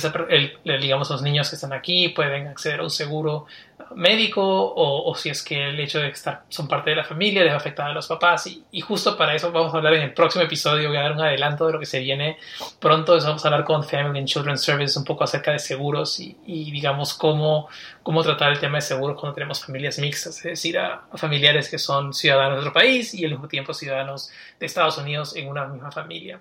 el, 0.65 0.81
digamos 0.81 1.11
los 1.11 1.23
niños 1.23 1.51
que 1.51 1.57
están 1.57 1.73
aquí 1.73 2.11
pueden 2.11 2.47
acceder 2.47 2.81
a 2.81 2.85
un 2.85 2.91
seguro 2.91 3.47
médico 3.95 4.43
o, 4.43 5.15
si 5.17 5.29
es 5.31 5.43
que 5.43 5.69
el 5.69 5.81
hecho 5.81 6.01
de 6.01 6.09
estar 6.09 6.45
son 6.49 6.69
parte 6.69 6.91
de 6.91 6.97
la 6.97 7.05
familia 7.05 7.45
les 7.45 7.53
afecta 7.53 7.87
a 7.87 7.93
los 7.93 8.07
papás. 8.07 8.47
Y, 8.47 8.81
justo 8.81 9.17
para 9.17 9.35
eso 9.35 9.51
vamos 9.51 9.75
a 9.75 9.79
hablar 9.79 9.95
en 9.95 10.03
el 10.03 10.15
próximo 10.15 10.45
episodio. 10.45 10.89
Voy 10.89 10.97
a 10.97 11.03
dar 11.03 11.13
un 11.13 11.21
adelanto 11.21 11.67
de 11.67 11.73
lo 11.73 11.81
que 11.81 11.87
se 11.87 11.99
viene 11.99 12.39
pronto. 12.81 13.19
Vamos 13.19 13.45
a 13.45 13.49
hablar 13.49 13.65
con 13.65 13.83
Family 13.83 14.21
and 14.21 14.29
Children's 14.29 14.63
Services 14.63 14.97
un 14.97 15.05
poco 15.05 15.25
acerca 15.25 15.51
de 15.51 15.59
seguros 15.59 16.21
y, 16.21 16.37
digamos 16.71 17.15
cómo, 17.15 17.69
cómo 18.03 18.23
tratar 18.23 18.53
el 18.53 18.61
tema 18.61 18.79
de 18.79 18.83
seguros 18.83 19.19
cuando 19.19 19.35
tenemos 19.35 19.65
familias 19.65 19.99
mixtas 19.99 20.37
es 20.39 20.43
decir 20.43 20.79
a, 20.79 21.03
familiares 21.15 21.69
que 21.69 21.79
son 21.79 22.15
ciudadanos 22.15 22.57
de 22.57 22.61
otro 22.61 22.73
país 22.73 23.15
y 23.15 23.25
al 23.25 23.33
mismo 23.33 23.49
tiempo 23.49 23.75
ciudadanos 23.75 24.31
de 24.61 24.67
Estados 24.67 24.99
Unidos 24.99 25.35
en 25.35 25.49
una 25.49 25.67
misma 25.67 25.91
familia. 25.91 26.41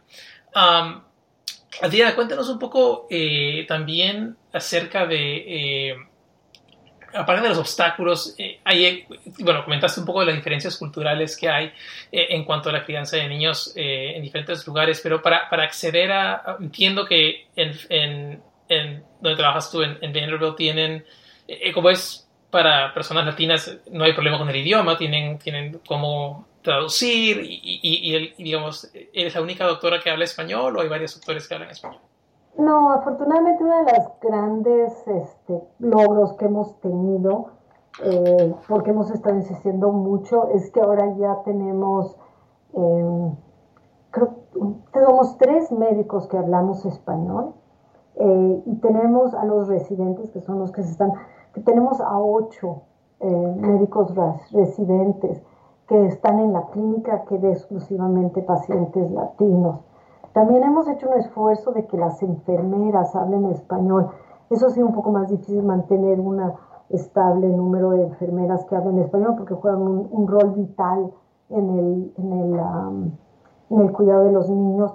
Um, 0.56 1.02
Adriana, 1.82 2.16
cuéntanos 2.16 2.50
un 2.50 2.60
poco 2.60 3.08
eh, 3.10 3.66
también 3.68 4.38
acerca 4.54 5.06
de, 5.06 5.90
eh, 5.90 5.96
aparte 7.14 7.42
de 7.42 7.50
los 7.50 7.58
obstáculos, 7.58 8.36
eh, 8.38 8.60
hay, 8.64 9.06
bueno, 9.40 9.64
comentaste 9.64 10.00
un 10.00 10.06
poco 10.06 10.22
de 10.22 10.28
las 10.28 10.36
diferencias 10.36 10.78
culturales 10.78 11.36
que 11.38 11.50
hay 11.50 11.72
en 12.12 12.46
cuanto 12.46 12.70
a 12.70 12.74
la 12.74 12.86
crianza 12.86 13.18
de 13.18 13.28
niños 13.28 13.74
en 13.76 14.22
diferentes 14.22 14.66
lugares, 14.66 15.02
pero 15.02 15.22
para, 15.22 15.50
para 15.50 15.64
acceder 15.64 16.12
a, 16.12 16.58
entiendo 16.60 17.06
que 17.06 17.48
en, 17.56 18.42
en, 18.70 19.04
donde 19.20 19.38
trabajas 19.38 19.70
tú, 19.70 19.82
en, 19.82 19.98
en 20.02 20.14
Vanderbilt, 20.14 20.56
tienen, 20.56 21.06
como 21.74 21.90
es 21.90 22.28
para 22.50 22.94
personas 22.94 23.26
latinas, 23.26 23.78
no 23.92 24.06
hay 24.06 24.14
problema 24.14 24.38
con 24.38 24.50
el 24.50 24.56
idioma, 24.56 24.98
tienen, 24.98 25.38
tienen 25.40 25.80
como 25.86 26.48
traducir 26.66 27.38
y, 27.42 27.80
y, 27.82 28.44
digamos, 28.44 28.92
¿eres 29.14 29.36
la 29.36 29.42
única 29.42 29.66
doctora 29.66 30.00
que 30.04 30.10
habla 30.10 30.26
español 30.26 30.76
o 30.76 30.82
hay 30.82 30.90
varios 30.90 31.16
doctores 31.16 31.48
que 31.48 31.54
hablan 31.56 31.70
español? 31.70 32.02
No, 32.58 32.92
afortunadamente 32.92 33.64
uno 33.64 33.78
de 33.86 33.94
los 33.94 34.08
grandes 34.22 35.08
este, 35.08 35.62
logros 35.80 36.34
que 36.34 36.46
hemos 36.46 36.80
tenido, 36.82 37.52
eh, 38.04 38.54
porque 38.68 38.92
hemos 38.92 39.12
estado 39.12 39.36
insistiendo 39.36 39.92
mucho, 39.92 40.50
es 40.50 40.72
que 40.72 40.82
ahora 40.82 41.16
ya 41.18 41.38
tenemos, 41.44 42.16
eh, 42.74 43.32
creo, 44.12 44.36
tenemos 44.92 45.38
tres 45.38 45.72
médicos 45.72 46.28
que 46.28 46.38
hablamos 46.38 46.86
español 46.86 47.54
eh, 48.16 48.64
y 48.66 48.76
tenemos 48.78 49.34
a 49.34 49.44
los 49.46 49.68
residentes, 49.68 50.32
que 50.32 50.42
son 50.42 50.60
los 50.60 50.72
que 50.72 50.84
se 50.84 50.92
están, 50.92 51.12
que 51.54 51.62
tenemos 51.62 52.00
a 52.00 52.18
ocho 52.20 52.84
eh, 53.20 53.56
médicos 53.58 54.14
residentes 54.52 55.42
que 55.88 56.08
están 56.08 56.40
en 56.40 56.54
la 56.54 56.66
clínica 56.68 57.26
que 57.26 57.38
ve 57.38 57.52
exclusivamente 57.52 58.42
pacientes 58.42 59.12
latinos. 59.12 59.82
También 60.34 60.64
hemos 60.64 60.88
hecho 60.88 61.08
un 61.10 61.20
esfuerzo 61.20 61.72
de 61.72 61.86
que 61.86 61.98
las 61.98 62.22
enfermeras 62.22 63.16
hablen 63.16 63.46
español. 63.46 64.10
Eso 64.50 64.70
sí, 64.70 64.82
un 64.82 64.94
poco 64.94 65.12
más 65.12 65.30
difícil 65.30 65.64
mantener 65.64 66.20
un 66.20 66.42
estable 66.90 67.48
número 67.48 67.92
de 67.92 68.04
enfermeras 68.04 68.66
que 68.66 68.76
hablen 68.76 69.00
español 69.00 69.36
porque 69.38 69.54
juegan 69.54 69.82
un, 69.82 70.28
rol 70.28 70.52
vital 70.52 71.12
en 71.50 71.70
el, 71.70 72.14
en 72.18 72.34
el, 72.34 72.60
en 73.70 73.80
el, 73.80 73.92
cuidado 73.92 74.26
de 74.26 74.32
los 74.32 74.50
niños. 74.50 74.94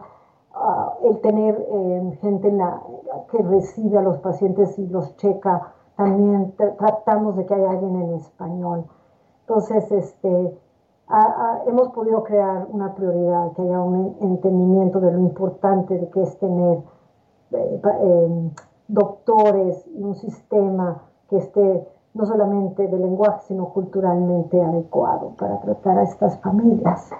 Ah, 0.54 0.94
el 1.04 1.20
tener 1.20 1.66
eh, 1.70 2.18
gente 2.20 2.48
en 2.48 2.58
la, 2.58 2.82
que 3.30 3.38
recibe 3.38 3.98
a 3.98 4.02
los 4.02 4.18
pacientes 4.18 4.78
y 4.78 4.86
los 4.88 5.16
checa, 5.16 5.72
también 5.96 6.54
tratamos 6.78 7.36
de 7.36 7.46
que 7.46 7.54
haya 7.54 7.70
alguien 7.70 7.96
en 7.96 8.14
español. 8.14 8.84
Entonces, 9.42 9.90
este, 9.90 10.58
hemos 11.66 11.88
podido 11.88 12.22
crear 12.22 12.66
una 12.70 12.94
prioridad, 12.94 13.52
que 13.52 13.62
haya 13.62 13.80
un 13.80 14.16
entendimiento 14.20 15.00
de 15.00 15.12
lo 15.12 15.18
importante 15.18 15.98
de 15.98 16.08
que 16.08 16.22
es 16.22 16.38
tener 16.38 16.78
eh, 17.52 17.80
em, 18.02 18.50
doctores 18.86 19.86
y 19.88 20.02
un 20.02 20.14
sistema 20.14 21.02
que 21.28 21.38
esté 21.38 21.88
no 22.14 22.26
solamente 22.26 22.86
de 22.86 22.98
lenguaje, 22.98 23.40
sino 23.46 23.68
culturalmente 23.72 24.60
adecuado 24.60 25.32
para 25.38 25.60
tratar 25.60 25.98
a 25.98 26.02
estas 26.02 26.38
familias. 26.40 27.10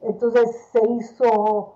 Entonces 0.00 0.68
se 0.72 0.86
hizo, 0.90 1.74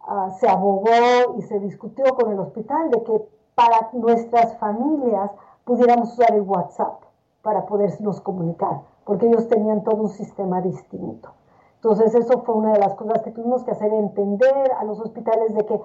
ah, 0.00 0.30
se 0.38 0.48
abogó 0.48 1.36
y 1.38 1.42
se 1.42 1.60
discutió 1.60 2.04
con 2.14 2.32
el 2.32 2.40
hospital 2.40 2.90
de 2.90 3.02
que 3.04 3.28
para 3.54 3.90
nuestras 3.92 4.58
familias 4.58 5.30
pudiéramos 5.64 6.12
usar 6.14 6.34
el 6.34 6.42
WhatsApp 6.42 7.02
para 7.42 7.66
podernos 7.66 8.20
comunicar, 8.20 8.80
porque 9.04 9.26
ellos 9.26 9.48
tenían 9.48 9.84
todo 9.84 10.02
un 10.02 10.08
sistema 10.08 10.60
distinto. 10.60 11.30
Entonces 11.76 12.14
eso 12.14 12.42
fue 12.42 12.56
una 12.56 12.72
de 12.72 12.80
las 12.80 12.94
cosas 12.94 13.22
que 13.22 13.30
tuvimos 13.30 13.64
que 13.64 13.70
hacer, 13.70 13.92
entender 13.92 14.72
a 14.78 14.84
los 14.84 15.00
hospitales 15.00 15.54
de 15.54 15.64
que 15.64 15.80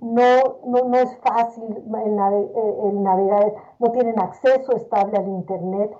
no, 0.00 0.58
no, 0.64 0.88
no 0.88 0.96
es 0.96 1.16
fácil 1.18 1.64
eh, 1.76 2.80
el, 2.84 3.02
navegar, 3.02 3.54
no 3.78 3.90
tienen 3.90 4.18
acceso 4.18 4.72
estable 4.72 5.18
al 5.18 5.28
Internet. 5.28 5.94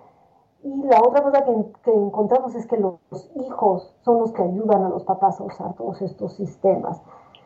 Y 0.63 0.83
la 0.85 1.01
otra 1.01 1.23
cosa 1.23 1.45
que, 1.45 1.93
encontramos 1.93 2.55
es 2.55 2.67
que 2.67 2.77
los, 2.77 2.99
hijos 3.37 3.95
son 4.03 4.21
los 4.21 4.33
que 4.33 4.43
ayudan 4.43 4.85
a 4.85 4.89
los 4.89 5.05
papás 5.05 5.41
a 5.41 5.45
usar 5.45 5.75
todos 5.75 6.01
estos 6.03 6.35
sistemas. 6.35 7.01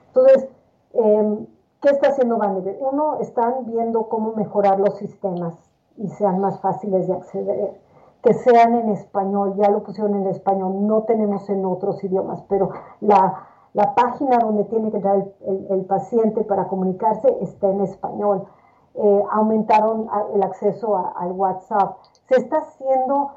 Entonces, 0.09 0.49
em, 0.95 1.47
¿qué 1.81 1.91
está 1.91 2.09
haciendo 2.09 2.39
Vanderbilt? 2.39 2.79
Uno, 2.81 3.19
están 3.21 3.67
viendo 3.67 4.09
cómo 4.09 4.33
mejorar 4.33 4.81
los 4.81 4.97
sistemas 4.97 5.55
y 5.97 6.09
sean 6.09 6.41
más 6.41 6.61
fáciles 6.61 7.07
de 7.07 7.15
acceder, 7.15 7.81
que 8.23 8.35
sean 8.35 8.75
en 8.75 8.89
español, 8.91 9.55
ya 9.57 9.71
lo 9.71 9.85
pusieron 9.85 10.15
en 10.15 10.27
español, 10.27 10.87
no 10.87 11.03
tenemos 11.03 11.49
en 11.51 11.65
otros 11.65 12.03
idiomas, 12.03 12.43
pero 12.49 12.71
la, 13.01 13.47
la 13.75 13.95
página 13.95 14.39
donde 14.39 14.65
tiene 14.65 14.91
que 14.91 14.97
entrar 14.97 15.27
el, 15.47 15.85
paciente 15.85 16.45
para 16.45 16.69
comunicarse 16.69 17.29
está 17.43 17.69
en 17.69 17.81
español. 17.83 18.47
Eh, 18.95 19.23
aumentaron 19.33 20.09
el 20.33 20.43
acceso 20.45 20.97
al 21.17 21.33
WhatsApp. 21.33 21.97
Se 22.29 22.37
está 22.37 22.59
haciendo 22.59 23.33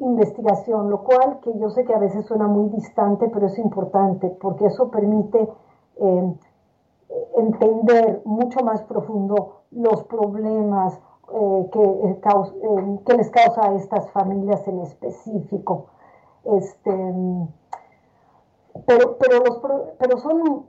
investigación, 0.00 0.90
lo 0.90 1.02
cual 1.02 1.40
que 1.40 1.58
yo 1.58 1.70
sé 1.70 1.84
que 1.84 1.94
a 1.94 1.98
veces 1.98 2.26
suena 2.26 2.46
muy 2.46 2.68
distante, 2.68 3.30
pero 3.32 3.46
es 3.46 3.58
importante 3.58 4.28
porque 4.28 4.66
eso 4.66 4.90
permite 4.90 5.48
eh, 5.96 6.34
entender 7.38 8.20
mucho 8.26 8.62
más 8.64 8.82
profundo 8.82 9.62
los 9.70 10.04
problemas 10.04 11.00
eh, 11.32 11.70
que, 11.72 12.20
que, 13.06 13.16
les 13.16 13.30
causa 13.30 13.62
a 13.62 13.74
estas 13.76 14.10
familias 14.10 14.68
en 14.68 14.80
específico. 14.80 15.86
Este, 16.44 17.12
pero, 18.86 19.18
pero, 19.18 19.38
los, 19.44 19.60
pero 19.98 20.18
son, 20.18 20.66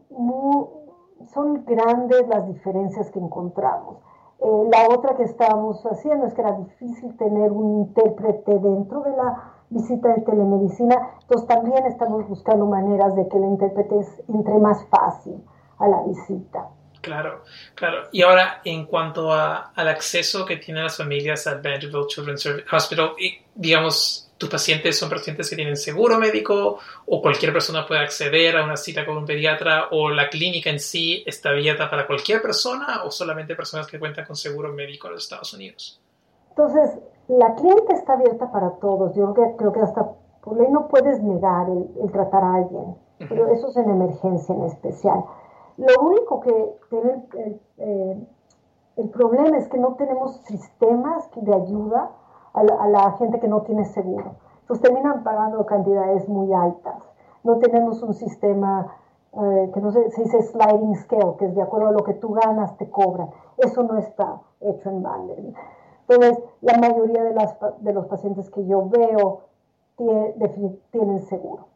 son 1.34 1.65
grandes 1.65 2.28
las 2.28 2.48
diferencias 2.48 3.10
que 3.12 3.20
encontramos. 3.20 3.98
Eh, 4.39 4.70
la 4.72 4.89
otra 4.89 5.15
que 5.15 5.24
estábamos 5.24 5.82
haciendo 5.86 6.26
es 6.26 6.34
que 6.34 6.41
era 6.41 6.52
difícil 6.54 7.15
tener 7.18 7.52
un 7.52 7.88
intérprete 7.88 8.60
dentro 8.60 9.02
de 9.02 9.12
la 9.12 9.54
visita 9.70 10.10
de 10.10 10.22
telemedicina, 10.22 10.96
entonces 11.22 11.48
también 11.48 11.86
estamos 11.86 12.28
buscando 12.28 12.65
maneras 12.65 13.15
de 13.15 13.28
que 13.28 13.38
el 13.38 13.46
intérprete 13.46 14.02
entre 14.28 14.58
más 14.60 14.86
fácil 14.89 15.44
a 15.80 15.88
la 15.88 16.04
visita. 16.04 16.70
Claro, 17.02 17.44
claro. 17.76 18.08
Y 18.12 18.24
ahora, 18.24 18.62
en 18.63 18.86
cuanto 18.86 19.32
a, 19.32 19.72
al 19.76 19.88
acceso 19.88 20.46
que 20.46 20.58
tienen 20.58 20.84
las 20.84 20.98
familias 20.98 21.46
al 21.46 21.62
Vanderbilt 21.62 22.08
Children's 22.08 22.48
Hospital, 22.72 23.12
digamos, 23.54 24.24
tus 24.38 24.50
pacientes 24.50 24.98
son 24.98 25.10
pacientes 25.10 25.50
que 25.50 25.56
tienen 25.56 25.78
seguro 25.78 26.17
médico 26.17 26.78
o 27.06 27.21
cualquier 27.21 27.54
persona 27.54 27.86
puede 27.88 28.02
acceder 28.02 28.58
a 28.58 28.65
una 28.65 28.76
cita 28.76 29.06
con 29.06 29.17
un 29.17 29.26
pediatra 29.26 29.88
o 29.91 30.10
la 30.10 30.30
clínica 30.30 30.69
en 30.69 30.80
sí 30.80 31.24
está 31.26 31.50
abierta 31.50 31.89
para 31.89 32.06
cualquier 32.06 32.41
persona 32.41 33.04
o 33.06 33.12
solamente 33.12 33.56
personas 33.56 33.88
que 33.88 33.98
cuentan 33.98 34.26
con 34.26 34.36
seguro 34.36 34.74
médico 34.74 35.08
en 35.08 35.13
los 35.13 35.24
Estados 35.24 35.54
Unidos? 35.54 36.02
Entonces, 36.50 37.00
la 37.28 37.56
clínica 37.56 37.93
está 37.93 38.13
abierta 38.13 38.52
para 38.52 38.71
todos. 38.82 39.15
Yo 39.15 39.34
creo 39.34 39.52
que, 39.52 39.58
creo 39.58 39.71
que 39.71 39.80
hasta 39.80 40.06
por 40.41 40.58
ley 40.58 40.67
no 40.69 40.88
puedes 40.88 41.21
negar 41.21 41.67
el, 41.69 42.12
tratar 42.12 42.43
a 42.43 42.56
alguien, 42.56 42.95
pero 43.30 43.52
eso 43.52 43.69
es 43.69 43.78
en 43.78 43.89
emergencia 43.89 44.54
en 44.54 44.65
especial. 44.65 45.24
Lo 45.78 46.02
único 46.02 46.41
que 46.41 46.54
tiene 46.89 47.24
el, 47.34 47.60
eh, 47.78 48.28
el 48.98 49.10
problema 49.10 49.58
es 49.58 49.67
que 49.69 49.78
no 49.78 49.95
tenemos 49.95 50.38
sistemas 50.45 51.24
de 51.36 51.54
ayuda 51.54 52.12
a 52.56 52.88
la, 52.88 53.12
gente 53.13 53.39
que 53.39 53.48
no 53.48 53.62
tiene 53.62 53.86
seguro. 53.86 54.36
Entonces 54.62 54.82
terminan 54.82 55.24
pagando 55.24 55.65
cantidades 55.65 56.28
muy 56.28 56.52
altas. 56.54 56.96
No 57.44 57.58
tenemos 57.58 58.02
un 58.02 58.13
sistema 58.13 58.96
eh, 59.34 59.72
que 59.74 59.82
no 59.82 59.91
sé, 59.91 60.10
se 60.12 60.24
dice 60.24 60.41
sliding 60.41 60.96
scale, 60.96 61.36
que 61.38 61.46
es 61.46 61.56
de 61.56 61.62
acuerdo 61.62 61.89
a 61.89 61.91
lo 61.91 62.04
que 62.04 62.13
tú 62.13 62.34
ganas, 62.34 62.78
te 62.78 62.89
cobran. 62.89 63.30
Eso 63.58 63.84
no 63.84 63.98
está 63.98 64.41
hecho 64.62 64.89
en 64.89 65.04
Vanderbilt. 65.04 65.56
Entonces, 66.08 66.44
la 66.62 66.78
mayoría 66.78 67.24
de, 67.24 67.34
las, 67.34 67.58
de 67.80 67.94
los 67.94 68.06
pacientes 68.08 68.50
que 68.50 68.65
yo 68.65 68.88
veo 68.89 69.41
tienen 70.91 71.22
seguro. 71.24 71.68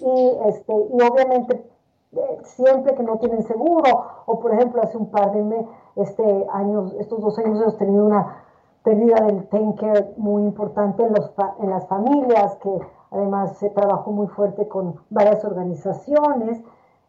y, 0.00 0.32
este, 0.46 0.72
y 0.72 1.02
obviamente, 1.02 1.64
eh, 2.12 2.38
siempre 2.42 2.94
que 2.94 3.02
no 3.02 3.18
tienen 3.18 3.42
seguro, 3.42 4.06
o 4.26 4.40
por 4.40 4.54
ejemplo, 4.54 4.82
hace 4.82 4.96
un 4.96 5.10
par 5.10 5.32
de 5.32 5.66
este, 5.96 6.46
años, 6.52 6.94
estos 6.98 7.20
dos 7.20 7.38
años 7.38 7.60
hemos 7.60 7.76
tenido 7.76 8.04
una 8.04 8.43
pérdida 8.84 9.16
del 9.26 9.48
tanker 9.48 10.12
muy 10.18 10.44
importante 10.44 11.02
en, 11.02 11.14
los, 11.14 11.32
en 11.60 11.70
las 11.70 11.88
familias, 11.88 12.56
que 12.62 12.70
además 13.10 13.56
se 13.58 13.70
trabajó 13.70 14.12
muy 14.12 14.28
fuerte 14.28 14.68
con 14.68 15.00
varias 15.10 15.44
organizaciones. 15.44 16.62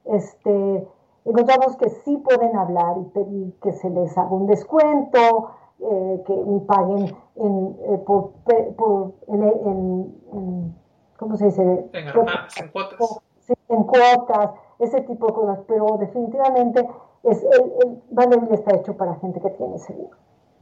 Este, 0.05 0.87
encontramos 1.25 1.75
que 1.77 1.89
sí 1.89 2.17
pueden 2.17 2.55
hablar 2.55 2.97
y 2.97 3.03
pedir 3.09 3.53
que 3.61 3.73
se 3.73 3.89
les 3.89 4.17
haga 4.17 4.31
un 4.31 4.47
descuento, 4.47 5.51
eh, 5.79 6.23
que 6.25 6.33
paguen 6.65 7.13
en, 7.35 7.77
eh, 7.81 7.97
por, 8.05 8.31
en, 9.27 10.75
¿cómo 11.17 11.35
se 11.35 11.45
dice? 11.45 11.61
En, 11.91 12.07
en 12.07 12.13
cuotas. 12.13 12.55
en 13.67 13.83
cuotas, 13.83 14.51
ese 14.79 15.01
tipo 15.01 15.27
de 15.27 15.33
cosas, 15.33 15.59
pero 15.67 15.97
definitivamente 15.99 16.87
es 17.23 17.43
el, 17.43 17.73
el 18.17 18.53
está 18.53 18.75
hecho 18.75 18.95
para 18.95 19.15
gente 19.15 19.41
que 19.41 19.49
tiene 19.49 19.77
seguro. 19.79 20.15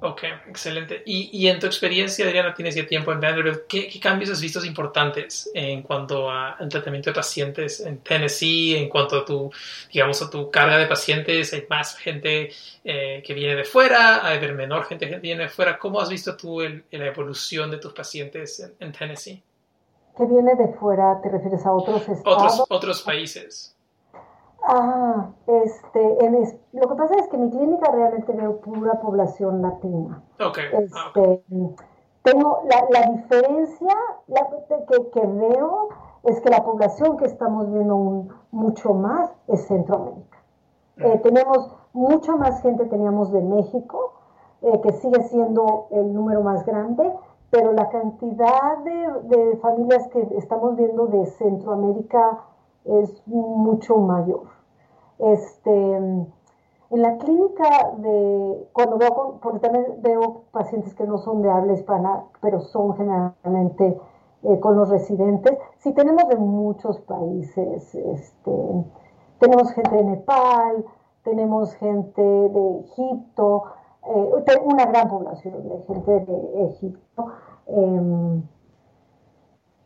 Ok, 0.06 0.24
excelente. 0.50 1.02
Y, 1.06 1.30
y, 1.32 1.48
en 1.48 1.60
tu 1.60 1.66
experiencia, 1.66 2.26
Adriana, 2.26 2.54
tienes 2.54 2.76
ya 2.76 2.86
tiempo 2.86 3.14
en 3.14 3.22
Vanderbilt, 3.22 3.68
¿qué, 3.70 3.88
cambios 4.02 4.32
has 4.32 4.42
visto 4.42 4.64
importantes 4.66 5.50
en 5.54 5.82
cuanto 5.82 6.30
al 6.30 6.68
tratamiento 6.68 7.10
de 7.10 7.16
pacientes 7.16 7.80
en 7.80 8.00
Tennessee, 8.00 8.76
en 8.76 8.90
cuanto 8.90 9.20
a 9.20 9.24
tu, 9.24 9.50
digamos, 9.94 10.22
a 10.22 10.30
tu 10.30 10.52
carga 10.52 10.78
de 10.78 10.88
pacientes? 10.88 11.54
¿Hay 11.54 11.66
más 11.70 11.96
gente 11.96 12.50
eh, 12.84 13.24
que 13.26 13.34
viene 13.34 13.56
de 13.56 13.64
fuera? 13.64 14.28
¿Hay 14.28 14.42
menor 14.52 14.84
gente 14.84 15.08
que 15.08 15.20
viene 15.20 15.44
de 15.44 15.50
fuera? 15.50 15.80
¿Cómo 15.80 16.02
has 16.02 16.10
visto 16.10 16.36
tú 16.36 16.60
la 16.60 17.06
evolución 17.06 17.72
de 17.72 17.78
tus 17.78 17.94
pacientes 17.94 18.74
en, 18.82 18.92
Tennessee? 18.92 19.42
¿Que 20.18 20.26
viene 20.26 20.56
de 20.56 20.68
fuera? 20.74 21.22
¿Te 21.24 21.30
refieres 21.30 21.66
a 21.66 21.72
otros 21.72 22.02
estados? 22.10 22.26
Otros, 22.26 22.66
otros 22.68 23.02
países. 23.04 23.73
Ah, 24.66 25.30
este, 25.46 26.26
en 26.26 26.60
lo 26.72 26.88
que 26.88 26.96
pasa 26.96 27.16
es 27.16 27.28
que 27.28 27.38
mi 27.38 27.50
clínica 27.50 27.92
realmente 27.92 28.32
veo 28.32 28.62
pura 28.62 28.94
población 29.02 29.62
latina. 29.62 30.24
Okay. 30.40 30.66
Este, 30.72 31.44
tengo 32.24 32.62
la, 32.70 32.86
la 32.90 33.12
diferencia 33.12 33.94
que, 34.88 35.10
que, 35.12 35.28
veo 35.28 35.90
es 36.24 36.40
que 36.40 36.50
la 36.50 36.64
población 36.64 37.18
que 37.18 37.26
estamos 37.26 37.70
viendo 37.74 38.28
mucho 38.52 38.94
más 38.94 39.30
es 39.48 39.68
Centroamérica. 39.68 40.38
Mm. 40.96 41.04
Eh, 41.04 41.20
tenemos 41.24 41.76
mucha 41.92 42.38
más 42.38 42.62
gente, 42.62 42.86
teníamos 42.86 43.34
de 43.34 43.42
México, 43.42 44.14
eh, 44.62 44.80
que 44.80 44.94
sigue 44.94 45.24
siendo 45.24 45.88
el 45.92 46.14
número 46.14 46.42
más 46.42 46.66
grande, 46.66 47.12
pero 47.50 47.74
la 47.74 47.90
cantidad 47.90 48.78
de, 48.78 49.36
de 49.36 49.58
familias 49.58 50.08
que 50.08 50.22
estamos 50.38 50.78
viendo 50.78 51.08
de 51.08 51.26
Centroamérica 51.26 52.40
es 52.86 53.28
mucho 53.28 53.98
mayor. 53.98 54.44
Este, 55.20 55.96
en 56.94 57.02
la 57.02 57.18
clínica 57.18 57.92
de, 57.98 58.68
cuando 58.72 58.98
veo, 58.98 59.40
porque 59.42 59.60
también 59.60 59.86
veo 60.02 60.44
pacientes 60.52 60.94
que 60.94 61.06
no 61.06 61.18
son 61.18 61.42
de 61.42 61.50
habla 61.50 61.74
hispana, 61.74 62.26
pero 62.42 62.60
son 62.62 62.96
generalmente 62.96 64.00
eh, 64.44 64.60
con 64.60 64.76
los 64.76 64.90
residentes, 64.90 65.58
sí 65.80 65.94
tenemos 65.94 66.28
de 66.28 66.36
muchos 66.36 67.00
países, 67.00 67.96
este, 67.96 68.86
tenemos 69.40 69.72
gente 69.72 69.96
de 69.96 70.04
Nepal, 70.04 70.86
tenemos 71.24 71.74
gente 71.76 72.22
de 72.22 72.80
Egipto, 72.82 73.64
eh, 74.06 74.60
una 74.66 74.86
gran 74.86 75.08
población 75.08 75.70
de 75.70 75.82
gente 75.84 76.12
de 76.20 76.66
Egipto. 76.66 77.28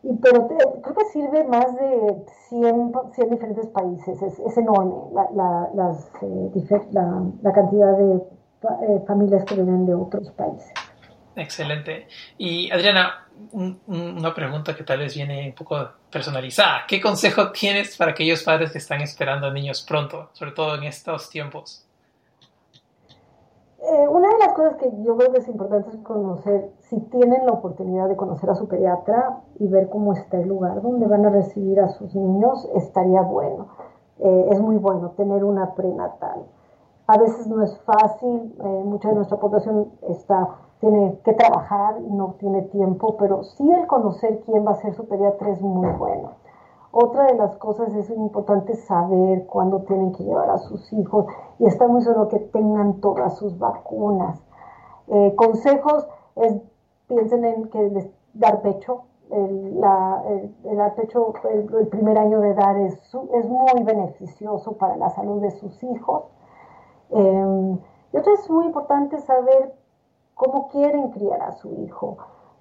Em, 0.07 0.17
pero 0.17 0.47
creo 0.47 0.95
que 0.95 1.05
sirve 1.11 1.43
más 1.43 1.75
de 1.75 2.25
100, 2.49 2.91
100 3.13 3.29
diferentes 3.29 3.67
países, 3.67 4.21
es, 4.21 4.57
enorme 4.57 4.93
la, 5.13 5.69
las, 5.75 6.09
eh, 6.21 6.87
la, 6.91 7.53
cantidad 7.53 7.97
de 7.97 8.15
eh, 8.15 9.03
familias 9.05 9.43
que 9.45 9.55
vienen 9.55 9.85
de 9.85 9.93
otros 9.93 10.31
países. 10.31 10.71
Excelente. 11.35 12.07
Y 12.37 12.71
Adriana, 12.71 13.27
una 13.87 14.33
pregunta 14.33 14.75
que 14.75 14.83
tal 14.83 14.99
vez 14.99 15.13
viene 15.13 15.47
un 15.47 15.53
poco 15.53 15.87
personalizada. 16.09 16.85
¿Qué 16.87 16.99
consejo 16.99 17.51
tienes 17.51 17.95
para 17.95 18.11
aquellos 18.11 18.41
padres 18.43 18.71
que 18.71 18.79
están 18.79 19.01
esperando 19.01 19.45
a 19.45 19.51
niños 19.51 19.83
pronto, 19.87 20.29
sobre 20.33 20.51
todo 20.51 20.75
en 20.75 20.85
estos 20.85 21.29
tiempos? 21.29 21.86
Eh, 23.79 24.07
una 24.07 24.29
de 24.29 24.39
las 24.39 24.53
cosas 24.53 24.75
que 24.77 24.91
yo 25.03 25.15
creo 25.17 25.31
que 25.31 25.37
es 25.37 25.47
importante 25.47 25.89
es 25.89 25.97
conocer, 25.97 26.71
si 26.79 26.99
tienen 26.99 27.45
la 27.45 27.51
oportunidad 27.51 28.09
de 28.09 28.15
conocer 28.15 28.49
a 28.49 28.55
su 28.55 28.67
pediatra 28.67 29.43
y 29.59 29.67
ver 29.67 29.89
cómo 29.89 30.13
está 30.13 30.37
el 30.37 30.47
lugar 30.47 30.81
donde 30.81 31.05
van 31.05 31.25
a 31.27 31.29
recibir 31.29 31.79
a 31.79 31.89
sus 31.89 32.15
niños, 32.15 32.67
estaría 32.73 33.21
bueno. 33.21 33.67
Eh, 34.19 34.47
es 34.51 34.59
muy 34.59 34.77
bueno 34.77 35.11
tener 35.11 35.43
una 35.43 35.75
prenatal. 35.75 36.47
A 37.05 37.17
veces 37.19 37.45
no 37.47 37.63
es 37.63 37.79
fácil, 37.81 38.55
eh, 38.59 38.81
mucha 38.83 39.09
de 39.09 39.15
nuestra 39.15 39.39
población 39.39 39.91
está, 40.09 40.49
tiene 40.79 41.19
que 41.23 41.33
trabajar 41.33 42.01
no 42.01 42.35
tiene 42.39 42.63
tiempo, 42.63 43.15
pero 43.17 43.43
sí 43.43 43.71
el 43.71 43.85
conocer 43.85 44.41
quién 44.45 44.65
va 44.65 44.71
a 44.71 44.81
ser 44.81 44.95
su 44.95 45.07
pediatra 45.07 45.49
es 45.49 45.61
muy 45.61 45.89
bueno. 45.91 46.31
Otra 46.91 47.25
de 47.25 47.35
las 47.35 47.55
cosas 47.57 47.93
es 47.93 48.09
importante 48.09 48.75
saber 48.75 49.45
cuándo 49.45 49.81
tienen 49.81 50.13
que 50.13 50.23
llevar 50.23 50.49
a 50.49 50.57
sus 50.57 50.91
hijos 50.93 51.25
y 51.59 51.65
estar 51.65 51.89
muy 51.89 52.01
seguro 52.01 52.27
que 52.29 52.39
tengan 52.39 53.01
todas 53.01 53.37
sus 53.37 53.57
vacunas. 53.59 54.41
Eh, 55.07 55.35
consejos 55.35 56.07
es 56.35 56.61
piensen 57.07 57.45
en 57.45 57.69
que 57.69 58.11
dar 58.33 58.61
pecho. 58.61 59.03
El, 59.29 59.81
dar 59.81 60.95
pecho 60.95 61.33
el, 61.51 61.87
primer 61.87 62.17
año 62.17 62.39
de 62.39 62.51
edad 62.51 62.79
es, 62.79 63.13
muy 63.13 63.83
beneficioso 63.83 64.77
para 64.77 64.95
la 64.95 65.09
salud 65.09 65.41
de 65.41 65.51
sus 65.51 65.83
hijos. 65.83 66.23
Em, 67.09 67.77
y 68.13 68.17
otra 68.17 68.33
es 68.33 68.49
muy 68.49 68.65
importante 68.67 69.19
saber 69.19 69.75
cómo 70.33 70.69
quieren 70.69 71.09
criar 71.11 71.41
a 71.41 71.51
su 71.51 71.73
hijo 71.73 72.17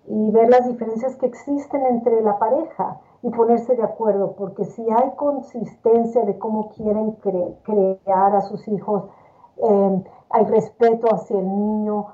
y 0.08 0.30
ver 0.30 0.48
las 0.48 0.66
diferencias 0.68 1.16
que 1.16 1.26
existen 1.26 1.84
entre 1.86 2.20
la 2.22 2.38
pareja 2.38 3.00
y 3.22 3.30
ponerse 3.30 3.74
de 3.74 3.82
acuerdo, 3.82 4.34
porque 4.36 4.64
si 4.64 4.82
hay 4.82 5.10
consistencia 5.16 6.22
de 6.24 6.38
cómo 6.38 6.70
quieren 6.70 7.12
crear 7.12 8.36
a 8.36 8.40
sus 8.42 8.66
hijos, 8.68 9.04
eh, 9.56 10.04
hay 10.30 10.44
respeto 10.44 11.08
hacia 11.12 11.38
el 11.38 11.48
niño, 11.48 12.06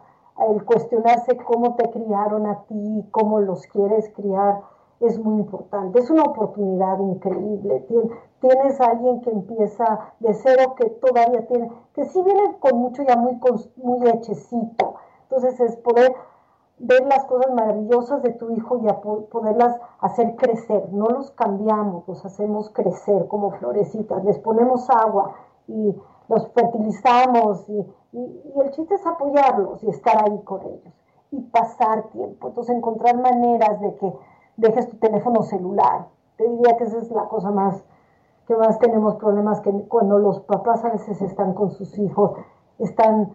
el 0.49 0.65
cuestionarse 0.65 1.37
cómo 1.39 1.75
te 1.77 1.91
criaron 1.91 2.47
a 2.47 2.63
ti, 2.63 3.07
cómo 3.11 3.41
los 3.41 3.67
quieres 3.67 4.11
criar, 4.15 4.61
es 5.01 5.19
muy 5.19 5.41
importante. 5.41 5.99
Es 5.99 6.11
una 6.11 6.23
oportunidad 6.23 6.99
increíble. 7.01 7.87
tienes 8.41 8.81
a 8.81 8.87
alguien 8.87 9.21
que 9.21 9.31
empieza 9.31 10.13
de 10.21 10.33
cero, 10.35 10.75
que 10.77 10.89
todavía 10.91 11.47
tiene, 11.47 11.71
que 11.95 12.05
sí 12.05 12.23
viene 12.23 12.57
con 12.61 12.79
mucho 12.79 13.03
ya 13.03 13.17
muy, 13.17 13.39
muy 13.77 14.09
hechecito. 14.09 14.95
Entonces 15.25 15.61
es 15.61 15.77
poder 15.77 16.15
ver 16.83 17.07
las 17.07 17.25
cosas 17.27 17.55
maravillosas 17.55 18.23
de 18.23 18.33
tu 18.33 18.51
hijo 18.51 18.79
y 18.79 18.89
a 18.89 19.01
poderlas 19.01 19.79
hacer 20.01 20.35
crecer. 20.35 20.93
No 20.93 21.07
los 21.07 21.31
cambiamos, 21.31 22.07
los 22.09 22.25
hacemos 22.25 22.71
crecer 22.71 23.29
como 23.29 23.53
florecitas, 23.53 24.25
les 24.25 24.39
ponemos 24.41 24.91
agua 24.91 25.33
y 25.69 25.95
los 26.29 26.49
fertilizamos 26.53 27.69
y, 27.69 27.87
el 28.15 28.71
chiste 28.73 28.97
es 28.97 29.07
apoyarlos 29.07 29.83
y 29.85 29.89
estar 29.89 30.23
ahí 30.23 30.43
con 30.43 30.61
ellos 30.63 30.93
y 31.31 31.41
pasar 31.41 32.11
tiempo. 32.11 32.49
Entonces 32.49 32.77
encontrar 32.77 33.17
maneras 33.17 33.81
de 33.81 33.95
que 33.97 34.13
dejes 34.59 34.91
tu 34.91 34.99
teléfono 34.99 35.43
celular. 35.43 36.09
Te 36.37 36.47
diría 36.47 36.77
que 36.77 36.85
esa 36.85 36.99
es 36.99 37.11
la 37.11 37.27
cosa 37.29 37.51
más 37.51 37.83
que 38.47 38.57
más 38.57 38.79
tenemos 38.81 39.15
problemas 39.17 39.61
que 39.61 39.71
cuando 39.87 40.19
los 40.19 40.41
papás 40.41 40.85
a 40.85 40.91
veces 40.91 41.23
están 41.23 41.55
con 41.55 41.71
sus 41.71 41.97
hijos, 41.99 42.33
están 42.79 43.33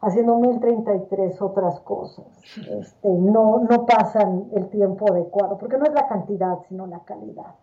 haciendo 0.00 0.36
1033 0.38 1.40
otras 1.42 1.80
cosas. 1.80 2.26
Este, 2.56 3.08
no, 3.08 3.60
no 3.68 3.86
pasan 3.86 4.48
el 4.54 4.68
tiempo 4.68 5.10
adecuado, 5.10 5.58
porque 5.58 5.78
no 5.78 5.84
es 5.84 5.92
la 5.92 6.06
cantidad, 6.06 6.58
sino 6.68 6.86
la 6.86 7.00
calidad. 7.00 7.54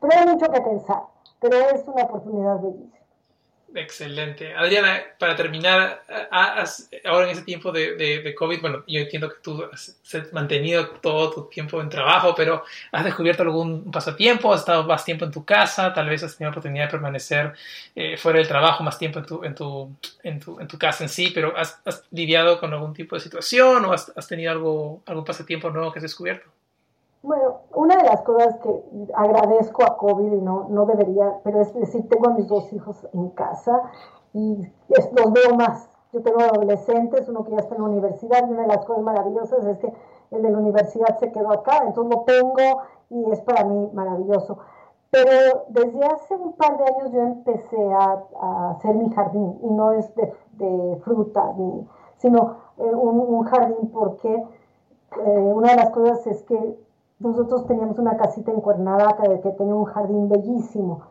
Pero 0.00 0.12
hay 0.16 0.26
mucho 0.26 0.50
que 0.50 0.60
pensar, 0.60 1.02
pero 1.40 1.56
es 1.74 1.86
una 1.88 2.04
oportunidad 2.04 2.60
bellísima. 2.60 2.98
Excelente. 3.74 4.54
Adriana, 4.54 5.02
para 5.18 5.36
terminar, 5.36 6.02
ahora 7.04 7.26
en 7.26 7.32
ese 7.32 7.42
tiempo 7.42 7.70
de, 7.70 7.96
de, 7.96 8.34
COVID, 8.34 8.60
bueno, 8.62 8.84
yo 8.86 9.00
entiendo 9.00 9.28
que 9.28 9.36
tú 9.42 9.62
has 9.70 9.94
mantenido 10.32 10.88
todo 10.88 11.30
tu 11.30 11.48
tiempo 11.50 11.80
en 11.82 11.90
trabajo, 11.90 12.34
pero 12.34 12.64
¿has 12.92 13.04
descubierto 13.04 13.42
algún 13.42 13.90
pasatiempo? 13.90 14.52
¿Has 14.52 14.60
estado 14.60 14.84
más 14.84 15.04
tiempo 15.04 15.26
en 15.26 15.32
tu 15.32 15.44
casa? 15.44 15.92
Tal 15.92 16.08
vez 16.08 16.22
has 16.22 16.36
tenido 16.36 16.50
oportunidad 16.50 16.86
de 16.86 16.90
permanecer 16.90 17.52
eh, 17.94 18.16
fuera 18.16 18.38
del 18.38 18.48
trabajo 18.48 18.82
más 18.82 18.98
tiempo 18.98 19.18
en 19.18 19.26
tu, 19.26 19.44
en 19.44 19.54
tu, 19.54 19.96
en 20.22 20.40
tu, 20.40 20.60
en 20.60 20.66
tu 20.66 20.78
casa 20.78 21.04
en 21.04 21.10
sí, 21.10 21.30
pero 21.34 21.54
¿has, 21.56 21.78
lidiado 22.10 22.58
con 22.58 22.72
algún 22.72 22.94
tipo 22.94 23.16
de 23.16 23.20
situación 23.20 23.84
o 23.84 23.92
has, 23.92 24.10
has 24.16 24.26
tenido 24.26 24.50
algo, 24.50 25.02
algún 25.04 25.24
pasatiempo 25.26 25.68
nuevo 25.70 25.92
que 25.92 25.98
has 25.98 26.04
descubierto? 26.04 26.48
Bueno, 27.22 27.62
una 27.74 27.96
de 27.96 28.04
las 28.04 28.22
cosas 28.22 28.56
que 28.58 28.84
agradezco 29.14 29.82
a 29.82 29.96
COVID 29.96 30.32
y 30.32 30.40
no, 30.40 30.68
no 30.70 30.86
debería, 30.86 31.40
pero 31.42 31.60
es 31.60 31.74
decir, 31.74 32.08
tengo 32.08 32.30
a 32.30 32.34
mis 32.34 32.46
dos 32.46 32.72
hijos 32.72 33.08
en 33.12 33.30
casa 33.30 33.82
y 34.32 34.70
los 34.88 35.32
veo 35.32 35.56
más. 35.56 35.90
Yo 36.12 36.22
tengo 36.22 36.40
adolescentes, 36.40 37.28
uno 37.28 37.44
que 37.44 37.50
ya 37.50 37.58
está 37.58 37.74
en 37.74 37.82
la 37.82 37.88
universidad 37.88 38.48
y 38.48 38.52
una 38.52 38.62
de 38.62 38.68
las 38.68 38.84
cosas 38.84 39.02
maravillosas 39.02 39.64
es 39.66 39.78
que 39.78 39.92
el 40.30 40.42
de 40.42 40.50
la 40.50 40.58
universidad 40.58 41.18
se 41.18 41.32
quedó 41.32 41.50
acá, 41.52 41.82
entonces 41.84 42.16
lo 42.16 42.22
tengo 42.22 42.82
y 43.10 43.30
es 43.32 43.40
para 43.42 43.64
mí 43.64 43.90
maravilloso. 43.92 44.58
Pero 45.10 45.64
desde 45.68 46.04
hace 46.04 46.36
un 46.36 46.52
par 46.52 46.78
de 46.78 46.84
años 46.84 47.12
yo 47.12 47.20
empecé 47.20 47.92
a, 47.92 48.70
hacer 48.70 48.94
mi 48.94 49.10
jardín 49.10 49.58
y 49.62 49.70
no 49.70 49.92
es 49.92 50.14
de, 50.14 50.32
de 50.52 50.96
fruta, 50.98 51.54
sino 52.18 52.56
eh, 52.76 52.94
un, 52.94 53.42
jardín 53.44 53.90
porque 53.92 54.32
eh, 54.34 55.38
una 55.38 55.70
de 55.70 55.76
las 55.76 55.90
cosas 55.90 56.26
es 56.26 56.42
que 56.42 56.78
nosotros 57.20 57.66
teníamos 57.66 57.98
una 57.98 58.16
casita 58.16 58.50
en 58.52 58.60
Cuernavaca 58.60 59.40
que 59.40 59.50
tenía 59.50 59.74
un 59.74 59.86
jardín 59.86 60.28
bellísimo. 60.28 61.08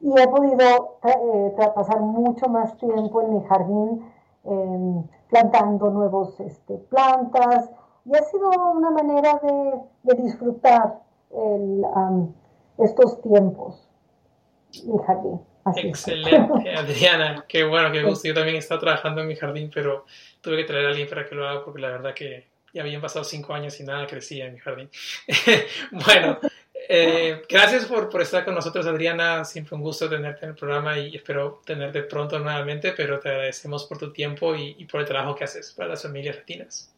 Y 0.00 0.12
he 0.18 0.28
podido 0.28 0.98
eh, 1.02 1.54
pasar 1.74 2.00
mucho 2.00 2.48
más 2.48 2.76
tiempo 2.78 3.22
en 3.22 3.34
mi 3.34 3.44
jardín 3.46 4.12
em, 4.44 5.02
plantando 5.28 5.90
nuevos 5.90 6.38
este, 6.40 6.74
plantas. 6.76 7.70
Y 8.04 8.14
ha 8.14 8.22
sido 8.22 8.50
una 8.74 8.90
manera 8.90 9.40
de, 9.42 10.14
disfrutar 10.22 11.00
estos 12.78 13.20
tiempos, 13.20 13.86
mi 14.86 14.98
jardín. 14.98 15.40
Excelente, 15.76 16.74
Adriana, 16.78 17.44
qué 17.46 17.64
bueno, 17.64 17.92
qué 17.92 18.02
gusto. 18.02 18.28
Yo 18.28 18.34
también 18.34 18.56
he 18.56 18.60
estado 18.60 18.80
trabajando 18.80 19.20
en 19.20 19.26
mi 19.26 19.36
jardín, 19.36 19.70
pero 19.74 20.04
tuve 20.40 20.58
que 20.58 20.64
traer 20.64 20.86
a 20.86 20.88
alguien 20.90 21.08
para 21.08 21.26
que 21.26 21.34
lo 21.34 21.46
haga 21.46 21.64
porque 21.64 21.80
la 21.80 21.88
verdad 21.88 22.14
que 22.14 22.46
habían 22.80 23.00
pasado 23.00 23.24
cinco 23.24 23.54
años 23.54 23.78
y 23.80 23.84
nada 23.84 24.06
crecía 24.06 24.46
en 24.46 24.54
mi 24.54 24.58
jardín. 24.58 24.90
bueno, 25.90 26.38
eh, 26.90 27.42
gracias 27.50 27.84
por, 27.84 28.08
por, 28.08 28.22
estar 28.22 28.46
con 28.46 28.54
nosotros, 28.54 28.86
Adriana. 28.86 29.44
Siempre 29.44 29.76
un 29.76 29.82
gusto 29.82 30.08
tenerte 30.08 30.46
en 30.46 30.52
el 30.52 30.56
programa 30.56 30.98
y 30.98 31.16
espero 31.16 31.60
tenerte 31.66 32.02
pronto 32.02 32.38
nuevamente, 32.38 32.92
pero 32.96 33.20
te 33.20 33.28
agradecemos 33.28 33.84
por 33.84 33.98
tu 33.98 34.10
tiempo 34.10 34.54
y, 34.54 34.86
por 34.86 35.00
el 35.00 35.06
trabajo 35.06 35.34
que 35.34 35.44
haces 35.44 35.74
para 35.76 35.90
las 35.90 36.02
familias 36.02 36.36
latinas. 36.36 36.94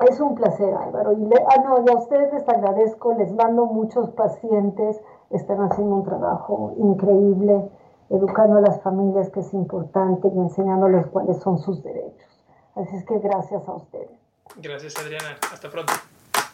Es 0.00 0.18
un 0.18 0.34
placer, 0.34 0.74
Álvaro. 0.74 1.12
Y, 1.12 1.30
ah, 1.32 1.62
no, 1.62 1.84
y 1.86 1.90
a 1.90 1.96
ustedes 1.96 2.32
les 2.32 2.48
agradezco, 2.48 3.14
les 3.16 3.32
mando 3.32 3.66
muchos 3.66 4.10
pacientes, 4.10 5.00
están 5.30 5.60
haciendo 5.60 5.94
un 5.94 6.04
trabajo 6.04 6.74
increíble, 6.76 7.70
educando 8.10 8.58
a 8.58 8.62
las 8.62 8.82
familias, 8.82 9.30
que 9.30 9.40
es 9.40 9.54
importante, 9.54 10.26
y 10.26 10.38
enseñándoles 10.38 11.06
cuáles 11.06 11.38
son 11.38 11.58
sus 11.58 11.84
derechos. 11.84 12.44
Así 12.74 12.96
es 12.96 13.04
que 13.04 13.20
gracias 13.20 13.68
a 13.68 13.74
ustedes. 13.74 14.21
Gracias, 14.56 14.96
Adriana. 14.96 15.38
Hasta 15.52 15.70
pronto. 15.70 15.92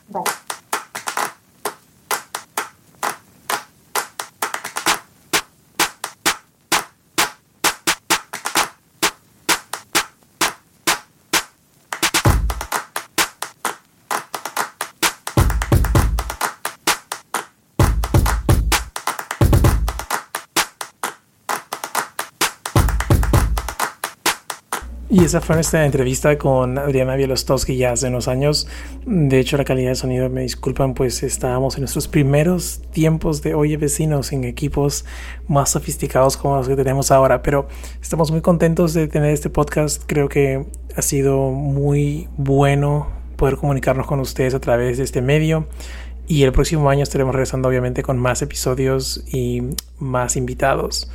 Bye. 0.09 0.48
Y 25.11 25.25
esa 25.25 25.41
fue 25.41 25.55
nuestra 25.55 25.87
entrevista 25.87 26.37
con 26.37 26.77
Adriana 26.77 27.17
Bielostowski 27.17 27.79
ya 27.79 27.93
hace 27.93 28.09
unos 28.09 28.29
años. 28.29 28.69
De 29.07 29.41
hecho, 29.41 29.57
la 29.57 29.65
calidad 29.65 29.89
de 29.89 29.95
sonido, 29.95 30.29
me 30.29 30.43
disculpan, 30.43 30.93
pues 30.93 31.23
estábamos 31.23 31.77
en 31.77 31.81
nuestros 31.81 32.09
primeros 32.09 32.83
tiempos 32.93 33.41
de 33.41 33.55
Oye 33.55 33.79
Vecinos 33.79 34.33
en 34.33 34.45
equipos 34.45 35.07
más 35.47 35.71
sofisticados 35.71 36.37
como 36.37 36.57
los 36.57 36.69
que 36.69 36.77
tenemos 36.77 37.11
ahora. 37.11 37.43
Pero 37.43 37.69
estamos 38.03 38.31
muy 38.31 38.43
contentos 38.43 38.93
de 38.93 39.09
tener 39.09 39.31
este 39.33 39.49
podcast. 39.49 40.03
Creo 40.07 40.29
que 40.29 40.67
ha 40.95 41.01
sido 41.01 41.53
muy 41.53 42.29
bueno 42.37 43.09
poder 43.37 43.57
comunicarnos 43.57 44.07
con 44.07 44.21
ustedes 44.21 44.53
a 44.53 44.61
través 44.61 44.99
de 44.99 45.05
este 45.05 45.23
medio. 45.23 45.69
Y 46.27 46.43
el 46.43 46.53
próximo 46.53 46.91
año 46.91 47.03
estaremos 47.03 47.35
regresando 47.35 47.71
obviamente 47.71 48.03
con 48.03 48.19
más 48.19 48.43
episodios 48.43 49.25
y 49.33 49.63
más 49.99 50.37
invitados 50.37 51.11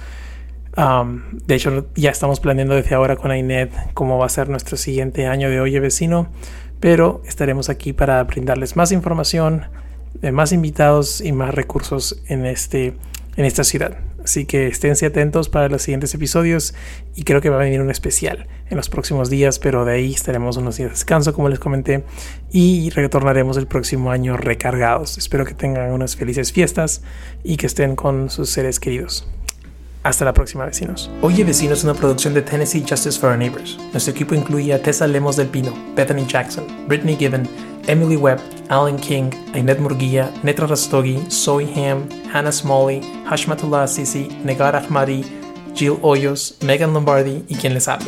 de 0.76 1.56
hecho, 1.56 1.88
ya 1.96 2.10
estamos 2.10 2.40
planeando 2.40 2.76
desde 2.76 2.96
ahora 2.96 3.16
con 3.16 3.30
Ainet 3.30 3.72
cómo 3.94 4.18
va 4.18 4.26
a 4.26 4.30
ser 4.30 4.50
nuestro 4.50 4.76
siguiente 4.76 5.28
año 5.28 5.50
de 5.50 5.60
Oye 5.60 5.80
Vecino, 5.80 6.30
pero 6.80 7.22
estaremos 7.28 7.70
aquí 7.70 7.94
para 7.94 8.24
brindarles 8.24 8.76
más 8.76 8.92
información, 8.92 9.68
eh, 10.22 10.32
más 10.32 10.52
invitados 10.52 11.22
y 11.22 11.32
más 11.32 11.54
recursos 11.54 12.22
en, 12.28 12.46
este, 12.46 12.96
en 13.36 13.46
esta 13.46 13.64
ciudad. 13.64 13.98
Así 14.24 14.46
que 14.46 14.68
esténse 14.68 15.06
atentos 15.06 15.50
para 15.50 15.68
los 15.68 15.82
siguientes 15.82 16.14
episodios 16.16 16.74
y 17.14 17.24
creo 17.24 17.42
que 17.42 17.50
va 17.50 17.58
a 17.58 17.60
venir 17.60 17.82
un 17.82 17.92
especial 17.92 18.48
en 18.70 18.78
los 18.78 18.90
próximos 18.90 19.30
días, 19.30 19.60
pero 19.60 19.86
de 19.86 19.94
ahí 19.94 20.14
estaremos 20.14 20.56
unos 20.58 20.78
días 20.78 20.90
de 20.90 20.94
descanso, 20.94 21.34
como 21.34 21.50
les 21.50 21.60
comenté, 21.60 22.04
y 22.50 22.90
retornaremos 22.92 23.58
el 23.58 23.68
próximo 23.68 24.12
año 24.12 24.38
recargados. 24.38 25.18
Espero 25.18 25.46
que 25.46 25.54
tengan 25.54 25.92
unas 25.92 26.16
felices 26.16 26.54
fiestas 26.54 27.04
y 27.44 27.58
que 27.58 27.68
estén 27.68 27.96
con 27.96 28.30
sus 28.30 28.50
seres 28.50 28.80
queridos. 28.80 29.28
Hasta 30.04 30.26
la 30.26 30.34
próxima, 30.34 30.66
vecinos. 30.66 31.10
Oye, 31.22 31.46
Vecinos 31.46 31.80
es 31.80 31.84
una 31.86 31.94
producción 31.94 32.34
de 32.34 32.42
Tennessee 32.42 32.84
Justice 32.88 33.18
for 33.18 33.30
Our 33.30 33.38
Neighbors. 33.38 33.78
Nuestro 33.94 34.12
equipo 34.12 34.36
incluye 34.36 34.74
a 34.74 34.82
Tessa 34.82 35.08
Lemos 35.08 35.38
del 35.38 35.48
Pino, 35.48 35.74
Bethany 35.96 36.26
Jackson, 36.28 36.66
Brittany 36.90 37.16
Given, 37.16 37.48
Emily 37.88 38.18
Webb, 38.18 38.42
Alan 38.68 38.98
King, 38.98 39.32
Ainet 39.54 39.80
Murguía, 39.80 40.30
Netra 40.44 40.68
Rastogi, 40.68 41.24
Zoe 41.30 41.66
Ham, 41.76 42.10
Hannah 42.34 42.52
Smalley, 42.52 43.00
Hashmatullah 43.30 43.88
Sisi, 43.88 44.28
Negar 44.44 44.76
Ahmadi, 44.76 45.24
Jill 45.74 45.98
Hoyos, 46.02 46.58
Megan 46.62 46.94
Lombardi 46.94 47.46
y 47.48 47.56
quien 47.56 47.74
les 47.74 47.88
habla. 47.88 48.08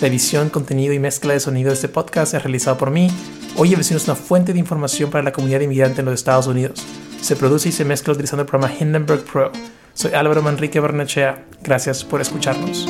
La 0.00 0.06
edición, 0.06 0.48
contenido 0.48 0.92
y 0.92 1.00
mezcla 1.00 1.32
de 1.32 1.40
sonido 1.40 1.70
de 1.70 1.74
este 1.74 1.88
podcast 1.88 2.34
es 2.34 2.42
realizado 2.44 2.78
por 2.78 2.92
mí. 2.92 3.10
Oye 3.56 3.74
Vecinos 3.74 4.02
es 4.02 4.08
una 4.08 4.16
fuente 4.16 4.52
de 4.52 4.60
información 4.60 5.10
para 5.10 5.24
la 5.24 5.32
comunidad 5.32 5.60
inmigrante 5.60 6.00
en 6.02 6.06
los 6.06 6.14
Estados 6.14 6.46
Unidos. 6.46 6.84
Se 7.20 7.34
produce 7.34 7.70
y 7.70 7.72
se 7.72 7.84
mezcla 7.84 8.12
utilizando 8.12 8.42
el 8.42 8.48
programa 8.48 8.72
Hindenburg 8.78 9.24
Pro 9.24 9.50
soy 9.94 10.12
Álvaro 10.14 10.42
Manrique 10.42 10.80
Barnechea. 10.80 11.44
Gracias 11.62 12.04
por 12.04 12.20
escucharnos. 12.20 12.86